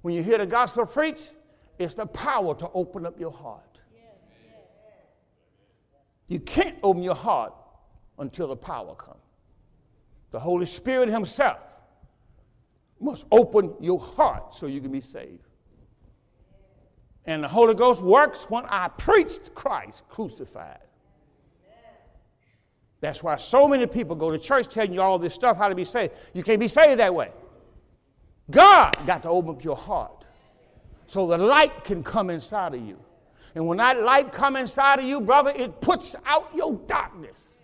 [0.02, 1.32] When you hear the gospel preached,
[1.78, 3.62] it's the power to open up your heart.
[6.26, 7.54] You can't open your heart
[8.18, 9.16] until the power comes.
[10.30, 11.62] The Holy Spirit Himself
[13.00, 15.46] must open your heart so you can be saved.
[17.24, 20.87] And the Holy Ghost works when I preached Christ crucified.
[23.00, 25.74] That's why so many people go to church telling you all this stuff, how to
[25.74, 26.14] be saved.
[26.34, 27.30] You can't be saved that way.
[28.50, 30.26] God got to open up your heart
[31.06, 32.98] so the light can come inside of you.
[33.54, 37.56] And when that light come inside of you, brother, it puts out your darkness.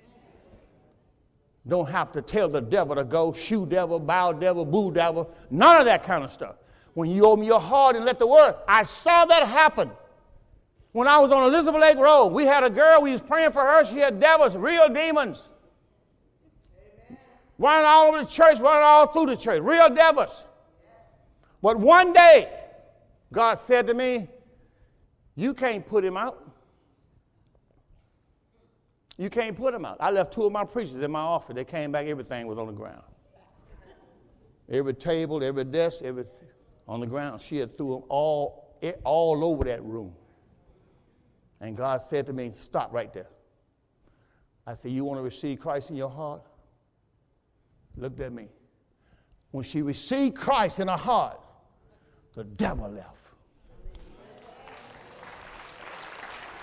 [1.66, 5.78] Don't have to tell the devil to go, shoe devil, bow devil, boo devil, none
[5.78, 6.56] of that kind of stuff.
[6.94, 8.54] when you open your heart and let the word.
[8.66, 9.90] I saw that happen.
[10.94, 13.62] When I was on Elizabeth Lake Road, we had a girl, we was praying for
[13.62, 13.84] her.
[13.84, 15.48] She had devils, real demons.
[17.10, 17.18] Amen.
[17.58, 20.44] Running all over the church, running all through the church, real devils.
[21.60, 22.48] But one day,
[23.32, 24.28] God said to me,
[25.34, 26.48] You can't put him out.
[29.18, 29.96] You can't put him out.
[29.98, 31.56] I left two of my preachers in my office.
[31.56, 33.02] They came back, everything was on the ground.
[34.70, 36.46] Every table, every desk, everything
[36.86, 37.40] on the ground.
[37.40, 40.14] She had threw them all, eh, all over that room.
[41.64, 43.26] And God said to me, Stop right there.
[44.66, 46.42] I said, You want to receive Christ in your heart?
[47.96, 48.48] Looked at me.
[49.50, 51.40] When she received Christ in her heart,
[52.34, 53.08] the devil left.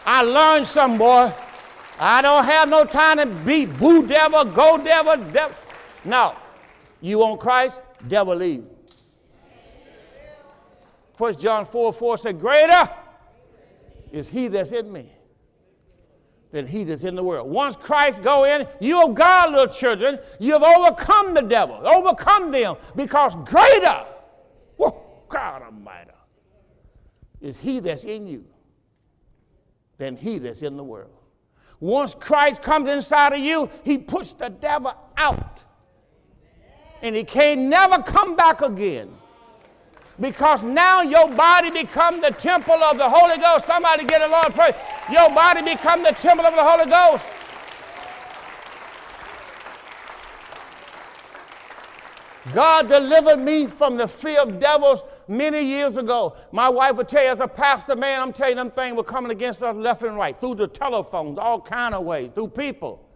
[0.05, 1.33] I learned something, boy.
[1.99, 5.55] I don't have no time to be boo devil, go devil, devil.
[6.05, 6.35] No.
[7.01, 7.81] You want Christ?
[8.07, 8.65] Devil leave.
[11.15, 12.87] First John 4 4 said, Greater
[14.11, 15.11] is he that's in me
[16.51, 17.49] than he that's in the world.
[17.49, 22.51] Once Christ go in, you of God, little children, you have overcome the devil, overcome
[22.51, 24.05] them, because greater,
[24.75, 26.11] whoa, God Almighty,
[27.39, 28.45] is he that's in you
[29.97, 31.11] than he that's in the world.
[31.79, 35.63] Once Christ comes inside of you, he puts the devil out.
[37.01, 39.11] And he can't never come back again.
[40.21, 43.65] Because now your body become the temple of the Holy Ghost.
[43.65, 44.75] Somebody get a Lord praise.
[45.11, 47.25] Your body become the temple of the Holy Ghost.
[52.53, 56.35] God delivered me from the fear of devils many years ago.
[56.51, 59.03] My wife would tell you, as a pastor, man, I'm telling you, them things were
[59.03, 63.07] coming against us left and right, through the telephones, all kind of ways, through people.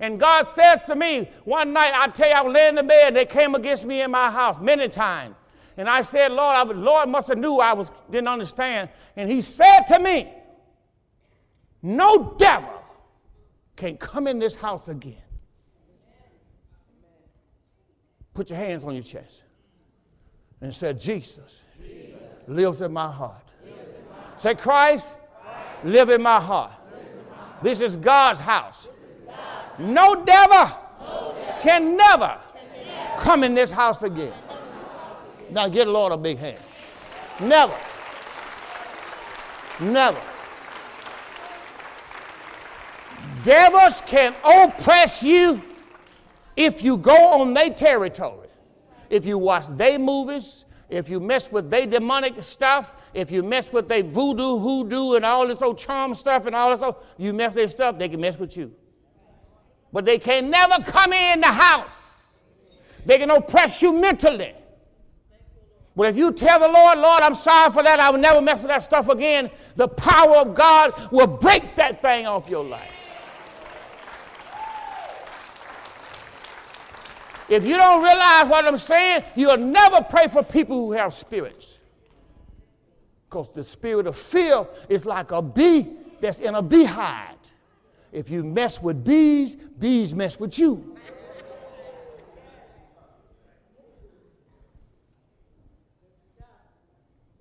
[0.00, 3.14] And God says to me, one night, I tell you, I was laying in bed,
[3.14, 5.34] they came against me in my house many times.
[5.76, 8.88] And I said, Lord, I was, Lord must have knew I was, didn't understand.
[9.14, 10.32] And he said to me,
[11.82, 12.82] no devil
[13.76, 15.22] can come in this house again.
[18.32, 19.42] Put your hands on your chest
[20.60, 22.18] and said, Jesus, Jesus.
[22.46, 23.44] lives in my heart.
[23.64, 23.76] In my
[24.22, 24.40] heart.
[24.40, 25.84] Say, Christ, Christ.
[25.84, 26.72] live in my heart.
[26.72, 27.62] In my heart.
[27.62, 28.86] This is God's house.
[28.86, 28.90] Is
[29.26, 34.34] God's no devil, no devil can never, can never come in this house again.
[35.50, 36.58] Now get Lord a big hand.
[37.40, 37.76] Never.
[39.80, 40.20] Never.
[43.44, 45.62] Devils can oppress you
[46.56, 48.46] if you go on their territory
[49.10, 53.72] if you watch their movies, if you mess with their demonic stuff, if you mess
[53.72, 57.32] with their voodoo, hoodoo, and all this old charm stuff and all this old, you
[57.32, 58.72] mess their stuff, they can mess with you.
[59.92, 62.14] But they can never come in the house.
[63.04, 64.54] They can oppress you mentally.
[65.96, 68.58] But if you tell the Lord, Lord, I'm sorry for that, I will never mess
[68.58, 72.92] with that stuff again, the power of God will break that thing off your life.
[77.48, 81.78] If you don't realize what I'm saying, you'll never pray for people who have spirits.
[83.28, 85.88] Because the spirit of fear is like a bee
[86.20, 87.36] that's in a beehive.
[88.12, 90.95] If you mess with bees, bees mess with you.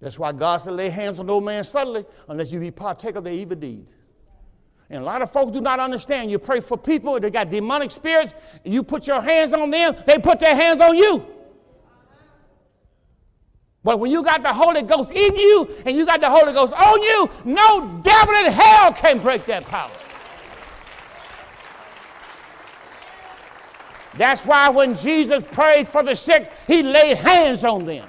[0.06, 3.24] That's why God said, lay hands on no man suddenly unless you be partaker of
[3.24, 3.88] their evil deed.
[4.88, 6.30] And a lot of folks do not understand.
[6.30, 9.95] You pray for people, they got demonic spirits, and you put your hands on them,
[10.06, 11.26] they put their hands on you.
[13.84, 16.74] But when you got the Holy Ghost in you and you got the Holy Ghost
[16.74, 19.89] on you, no devil in hell can break that power.
[24.20, 28.08] That's why when Jesus prayed for the sick, he laid hands on them.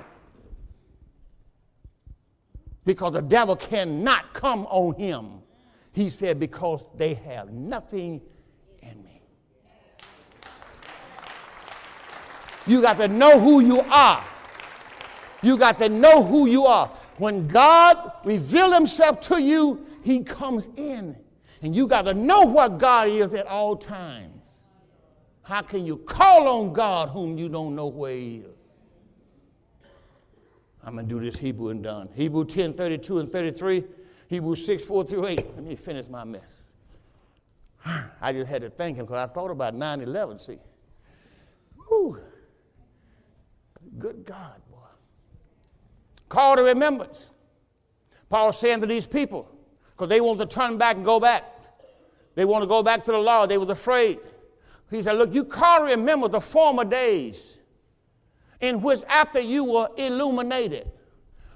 [2.86, 5.42] Because the devil cannot come on him.
[5.92, 8.22] He said, Because they have nothing
[8.78, 9.20] in me.
[12.66, 14.24] You got to know who you are.
[15.42, 16.88] You got to know who you are.
[17.18, 21.16] When God reveals himself to you, he comes in.
[21.62, 24.44] And you got to know what God is at all times.
[25.42, 28.55] How can you call on God whom you don't know where he is?
[30.86, 32.08] I'm going to do this Hebrew and done.
[32.14, 33.84] Hebrew 10 32 and 33.
[34.28, 35.54] Hebrew 6, 4 through 8.
[35.56, 36.72] Let me finish my mess.
[37.84, 40.58] I just had to thank him because I thought about 9 11, see.
[41.88, 42.20] Whew.
[43.98, 44.78] Good God, boy.
[46.28, 47.28] Call to remembrance.
[48.28, 49.50] Paul saying to these people,
[49.90, 51.44] because they want to turn back and go back.
[52.34, 53.46] They want to go back to the law.
[53.46, 54.18] They was afraid.
[54.90, 57.55] He said, Look, you call to remember the former days
[58.60, 60.90] in which after you were illuminated.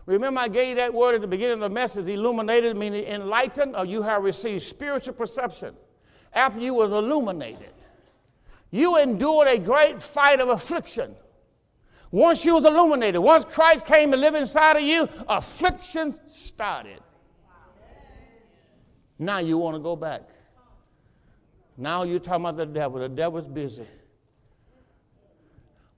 [0.06, 3.84] Remember, I gave that word at the beginning of the message illuminated, meaning enlightened, or
[3.84, 5.74] you have received spiritual perception.
[6.32, 7.72] After you was illuminated,
[8.70, 11.14] you endured a great fight of affliction.
[12.10, 17.00] Once you was illuminated, once Christ came to live inside of you, afflictions started.
[19.18, 20.22] Now you want to go back.
[21.76, 23.00] Now you're talking about the devil.
[23.00, 23.86] The devil's busy.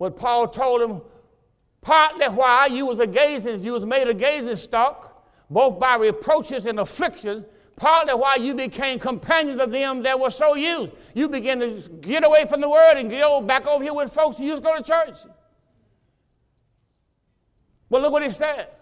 [0.03, 1.01] What Paul told him,
[1.81, 6.67] partly why you was a gazing, you was made a gazing stock, both by reproaches
[6.67, 7.47] and afflictions,
[7.77, 10.93] partly why you became companions of them that were so used.
[11.15, 14.39] You began to get away from the word and go back over here with folks
[14.39, 15.19] who used to go to church.
[17.89, 18.75] But look what he says.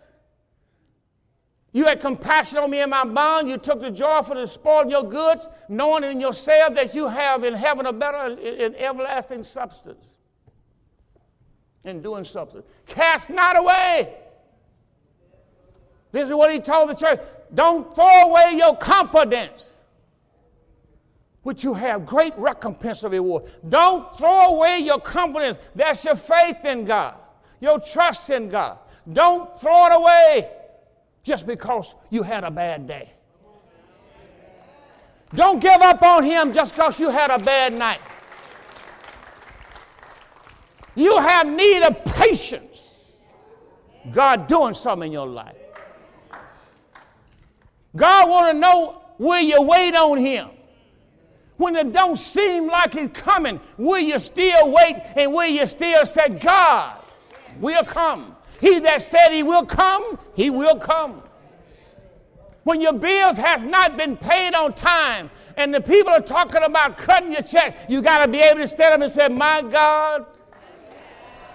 [1.74, 3.46] You had compassion on me in my bond.
[3.46, 7.08] You took the joy for the spoil of your goods, knowing in yourself that you
[7.08, 10.09] have in heaven a better and everlasting substance.
[11.84, 12.62] In doing something.
[12.86, 14.14] Cast not away.
[16.12, 17.20] This is what he told the church.
[17.54, 19.74] Don't throw away your confidence,
[21.42, 23.44] which you have great recompense of reward.
[23.68, 25.58] Don't throw away your confidence.
[25.74, 27.14] That's your faith in God,
[27.60, 28.78] your trust in God.
[29.10, 30.50] Don't throw it away
[31.22, 33.10] just because you had a bad day.
[35.34, 38.00] Don't give up on him just because you had a bad night.
[40.94, 43.04] You have need of patience.
[44.10, 45.56] God doing something in your life.
[47.94, 50.48] God want to know will you wait on him?
[51.56, 56.06] When it don't seem like he's coming, will you still wait and will you still
[56.06, 56.96] say, God
[57.58, 58.34] will come?
[58.60, 61.22] He that said he will come, he will come.
[62.64, 66.96] When your bills has not been paid on time and the people are talking about
[66.96, 70.26] cutting your check, you got to be able to stand up and say, My God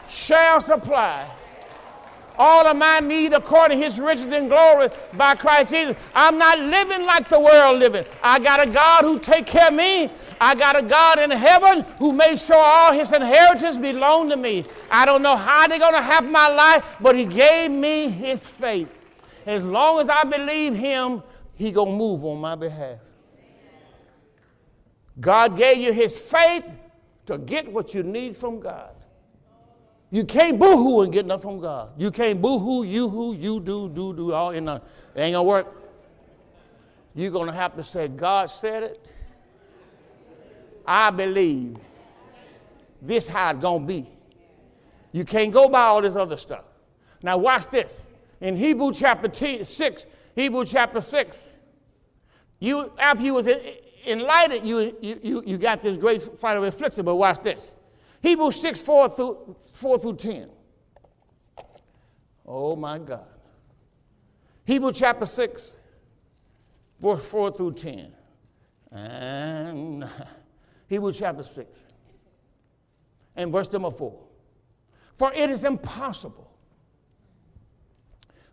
[0.10, 1.30] shall supply
[2.38, 5.96] all of my need according to his riches and glory by Christ Jesus.
[6.14, 8.06] I'm not living like the world living.
[8.22, 10.10] I got a God who take care of me.
[10.40, 14.66] I got a God in heaven who makes sure all his inheritance belong to me.
[14.92, 18.46] I don't know how they're going to have my life, but he gave me his
[18.46, 18.90] faith.
[19.46, 21.24] As long as I believe him,
[21.56, 23.00] he going to move on my behalf.
[25.20, 26.66] God gave you his faith
[27.28, 28.95] to get what you need from God.
[30.12, 31.90] You can't boo-hoo and get nothing from God.
[31.98, 35.44] You can't boo-hoo, you who, you do, do, do, all in the, it ain't gonna
[35.44, 35.68] work.
[37.16, 39.14] You're gonna have to say, God said it.
[40.86, 41.78] I believe
[43.02, 44.10] this how it's gonna be.
[45.12, 46.66] You can't go by all this other stuff.
[47.24, 48.02] Now watch this
[48.42, 51.54] in Hebrew chapter t- 6, Hebrew chapter 6,
[52.60, 53.48] you, after you was
[54.06, 57.72] enlightened, you, you, you you got this great of affliction, but watch this.
[58.26, 60.50] Hebrew 6, 4 through, 4 through 10.
[62.44, 63.28] Oh my God.
[64.64, 65.80] Hebrew chapter 6,
[67.00, 68.12] verse 4 through 10.
[68.92, 70.10] And
[70.88, 71.86] Hebrew chapter 6,
[73.36, 74.20] and verse number 4.
[75.14, 76.50] For it is impossible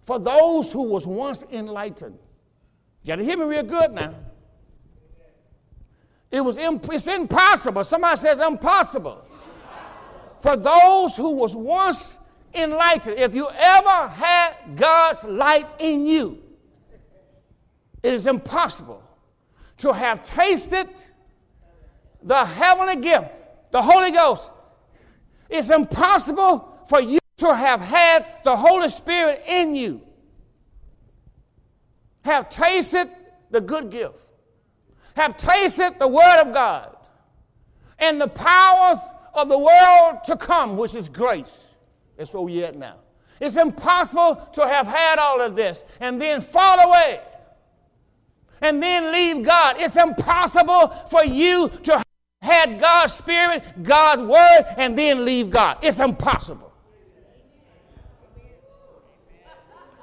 [0.03, 2.19] for those who was once enlightened.
[3.05, 4.17] You got to hear me real good now.
[6.31, 7.85] It was imp- it's impossible.
[7.85, 9.29] Somebody says impossible.
[10.43, 12.19] For those who was once
[12.53, 16.43] enlightened, if you ever had God's light in you,
[18.03, 19.05] it is impossible
[19.79, 20.89] to have tasted
[22.21, 23.29] the heavenly gift,
[23.71, 24.51] the Holy Ghost.
[25.49, 30.01] It's impossible for you to have had the Holy Spirit in you,
[32.25, 33.09] have tasted
[33.53, 34.19] the good gift,
[35.15, 36.97] have tasted the Word of God,
[38.01, 38.99] and the powers
[39.35, 41.59] of the world to come, which is grace.
[42.17, 42.97] That's where we're at now.
[43.41, 47.21] It's impossible to have had all of this and then fall away
[48.61, 49.77] and then leave God.
[49.79, 52.05] It's impossible for you to have
[52.41, 55.79] had God's Spirit, God's Word, and then leave God.
[55.83, 56.73] It's impossible.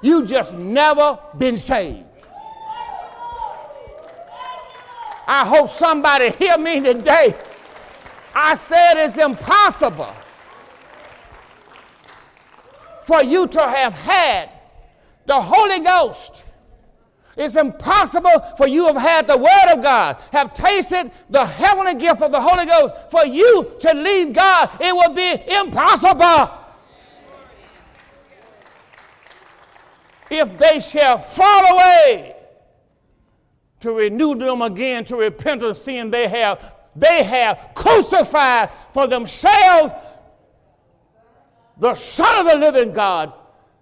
[0.02, 2.04] You just never been saved.
[5.26, 7.34] I hope somebody hear me today.
[8.34, 10.14] I said it's impossible
[13.02, 14.50] for you to have had
[15.26, 16.44] the Holy Ghost.
[17.36, 21.94] It's impossible for you to have had the Word of God, have tasted the heavenly
[21.94, 23.10] gift of the Holy Ghost.
[23.10, 26.60] For you to leave God, it would be impossible.
[30.30, 32.36] if they shall fall away,
[33.80, 39.94] to renew them again to repentance, seeing they have they have crucified for themselves
[41.78, 43.32] the Son of the living God,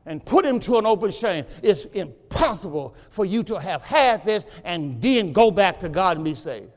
[0.06, 1.44] and put him to an open shame.
[1.62, 6.24] It's impossible for you to have had this and then go back to God and
[6.24, 6.70] be saved.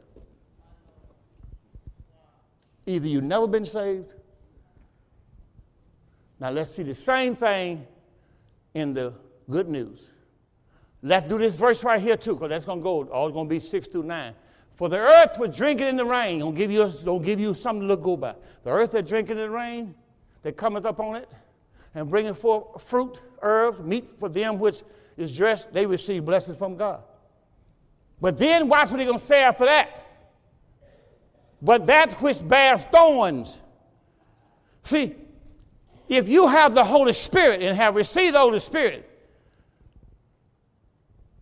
[2.86, 4.14] Either you've never been saved.
[6.42, 7.88] Now let's see the same thing
[8.74, 9.14] in the
[9.50, 10.10] good news.
[11.02, 13.50] Let's do this verse right here too, because that's going to go, all going to
[13.50, 14.34] be six through nine.
[14.82, 16.40] For the earth was drinking in the rain.
[16.40, 18.34] Don't give you, don't give you something to look go by.
[18.64, 19.94] The earth that drinking in the rain,
[20.42, 21.30] that cometh upon it,
[21.94, 24.82] and bringing forth fruit, herbs, meat for them which
[25.18, 27.04] is dressed, they receive blessings from God.
[28.20, 30.04] But then watch what he's going to say after that.
[31.62, 33.60] But that which bears thorns.
[34.82, 35.16] See,
[36.10, 39.08] if you have the Holy Spirit and have received the Holy Spirit,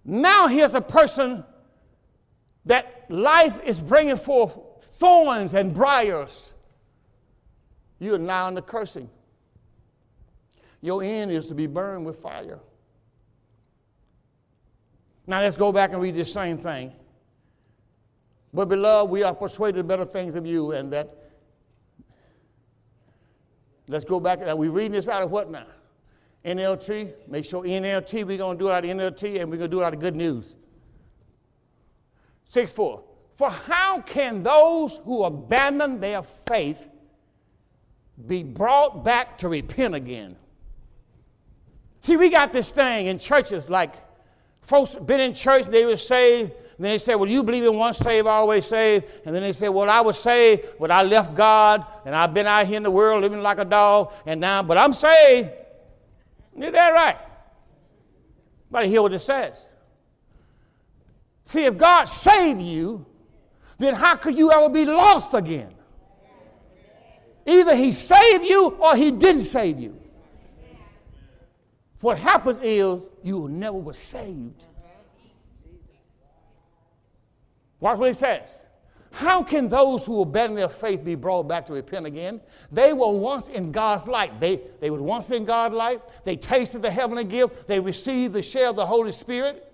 [0.04, 1.46] now here's a person
[2.66, 6.54] that life is bringing forth thorns and briars.
[8.00, 9.10] You are now in the cursing.
[10.82, 12.60] Your end is to be burned with fire.
[15.28, 16.94] Now let's go back and read this same thing.
[18.54, 21.32] But beloved, we are persuaded better things of you, and that
[23.88, 24.40] let's go back.
[24.40, 25.68] Are we reading this out of what now?
[26.46, 27.14] NLT.
[27.28, 29.76] Make sure NLT, we're going to do it out of NLT, and we're going to
[29.76, 30.56] do it out of good news.
[32.50, 33.04] 6 4.
[33.38, 36.90] For how can those who abandon their faith
[38.28, 40.36] be brought back to repent again?
[42.02, 43.94] See, we got this thing in churches like
[44.62, 47.78] folks been in church, they were saved, and then they say, Well, you believe in
[47.78, 49.06] once saved, always saved.
[49.26, 52.48] And then they say, Well, I was saved, but I left God, and I've been
[52.48, 55.50] out here in the world living like a dog, and now, but I'm saved.
[56.58, 57.18] Is that right?
[58.72, 59.69] But hear what it says.
[61.50, 63.08] See, if God saved you,
[63.80, 65.74] then how could you ever be lost again?
[67.44, 70.00] Either He saved you or He didn't save you.
[72.02, 74.68] What happened is you never were saved.
[77.80, 78.62] Watch what he says.
[79.12, 82.42] How can those who abandon their faith be brought back to repent again?
[82.72, 84.40] They were once in God's light.
[84.40, 86.04] They, they were once in God's light.
[86.26, 87.68] They tasted the heavenly gift.
[87.68, 89.66] They received the share of the Holy Spirit.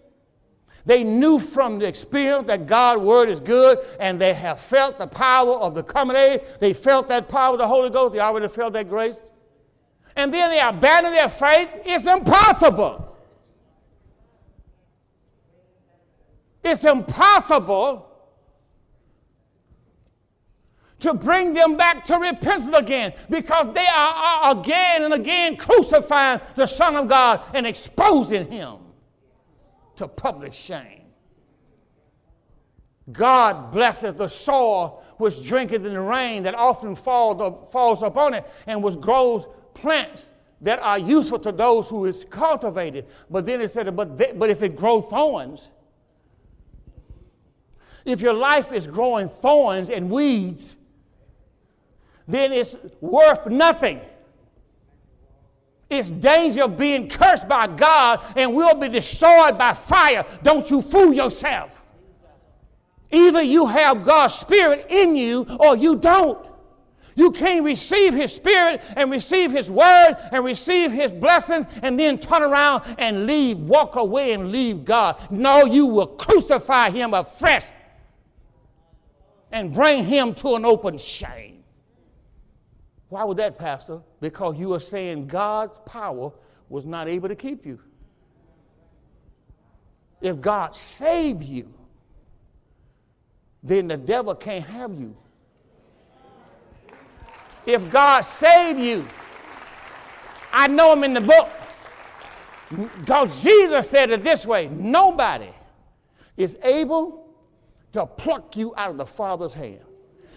[0.85, 5.07] They knew from the experience that God's word is good, and they have felt the
[5.07, 6.41] power of the coming age.
[6.59, 8.13] They felt that power of the Holy Ghost.
[8.13, 9.21] They already felt that grace.
[10.15, 11.69] And then they abandon their faith.
[11.85, 13.17] It's impossible.
[16.63, 18.11] It's impossible
[20.99, 26.39] to bring them back to repentance again because they are, are, again and again crucifying
[26.55, 28.84] the Son of God and exposing him
[29.97, 31.01] to public shame.
[33.11, 38.45] God blesses the soil which drinketh in the rain that often falls, falls upon it
[38.65, 40.31] and which grows plants
[40.61, 43.05] that are useful to those who is cultivated.
[43.29, 45.69] But then it said, but, they, but if it grows thorns,
[48.05, 50.77] if your life is growing thorns and weeds,
[52.27, 54.01] then it's worth nothing.
[55.97, 60.25] It's danger of being cursed by God and will be destroyed by fire.
[60.43, 61.81] Don't you fool yourself.
[63.11, 66.45] Either you have God's Spirit in you or you don't.
[67.15, 72.19] You can't receive His Spirit and receive His Word and receive His blessings and then
[72.19, 75.15] turn around and leave, walk away and leave God.
[75.31, 77.69] No, you will crucify Him afresh
[79.55, 81.54] and bring him to an open shame.
[83.09, 84.01] Why would that, Pastor?
[84.19, 86.31] Because you are saying God's power
[86.69, 87.79] was not able to keep you.
[90.21, 91.71] If God saved you,
[93.61, 95.15] then the devil can't have you.
[97.65, 99.07] If God saved you,
[100.51, 101.49] I know him in the book.
[102.99, 105.49] Because Jesus said it this way nobody
[106.37, 107.27] is able
[107.93, 109.81] to pluck you out of the Father's hand.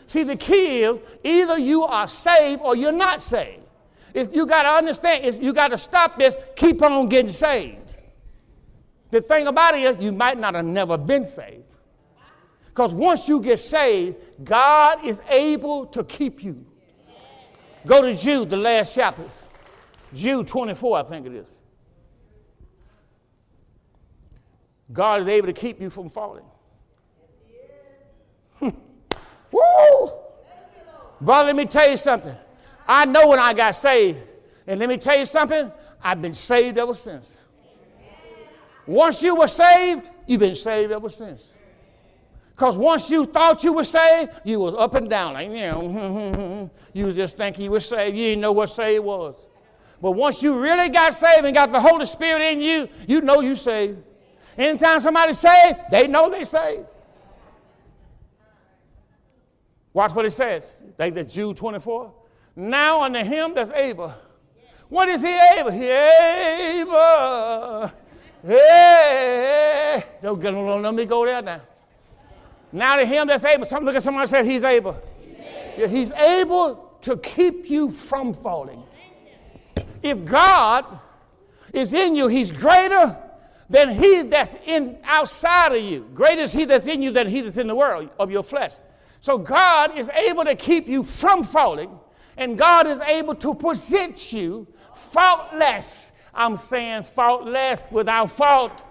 [0.09, 3.63] See, the key is either you are saved or you're not saved.
[4.15, 7.95] If you got to understand, is you got to stop this, keep on getting saved.
[9.11, 11.63] The thing about it is, you might not have never been saved.
[12.67, 16.65] Because once you get saved, God is able to keep you.
[17.85, 19.29] Go to Jude, the last chapter.
[20.15, 21.49] Jude 24, I think it is.
[24.91, 26.48] God is able to keep you from falling.
[29.59, 30.13] Woo!
[31.21, 32.37] Brother, let me tell you something.
[32.87, 34.19] I know when I got saved.
[34.67, 35.73] And let me tell you something,
[36.03, 37.37] I've been saved ever since.
[38.87, 41.53] Once you were saved, you've been saved ever since.
[42.55, 45.35] Because once you thought you were saved, you was up and down.
[45.35, 46.67] Like, you know, mm-hmm, mm-hmm, mm-hmm.
[46.93, 48.17] you just think you were saved.
[48.17, 49.47] You didn't know what saved was.
[50.01, 53.41] But once you really got saved and got the Holy Spirit in you, you know
[53.41, 54.03] you saved.
[54.57, 56.87] Anytime somebody saved, they know they saved.
[59.93, 60.73] Watch what it says.
[60.99, 62.13] Like the Jude 24.
[62.57, 64.13] Now unto him that's able.
[64.89, 65.71] What is he able?
[65.71, 65.89] He
[66.81, 67.93] able.
[68.45, 70.05] Hey.
[70.23, 71.61] Don't, don't let me go there now.
[72.73, 73.65] Now to him that's able.
[73.65, 74.47] Some, look at somebody said.
[74.47, 75.01] He's able.
[75.77, 78.83] Yeah, he's able to keep you from falling.
[80.03, 80.85] If God
[81.73, 83.17] is in you, he's greater
[83.69, 86.09] than he that's in outside of you.
[86.15, 88.73] Greater is he that's in you than he that's in the world of your flesh.
[89.21, 91.91] So God is able to keep you from falling,
[92.37, 96.13] and God is able to present you faultless.
[96.35, 98.85] I'm saying faultless without fault.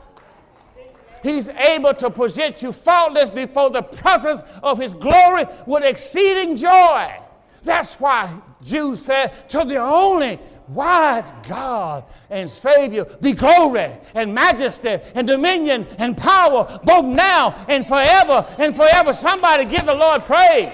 [1.23, 7.19] He's able to present you faultless before the presence of his glory with exceeding joy.
[7.63, 14.99] That's why Jude said, To the only wise God and Savior be glory and majesty
[15.15, 19.13] and dominion and power both now and forever and forever.
[19.13, 20.71] Somebody give the Lord praise.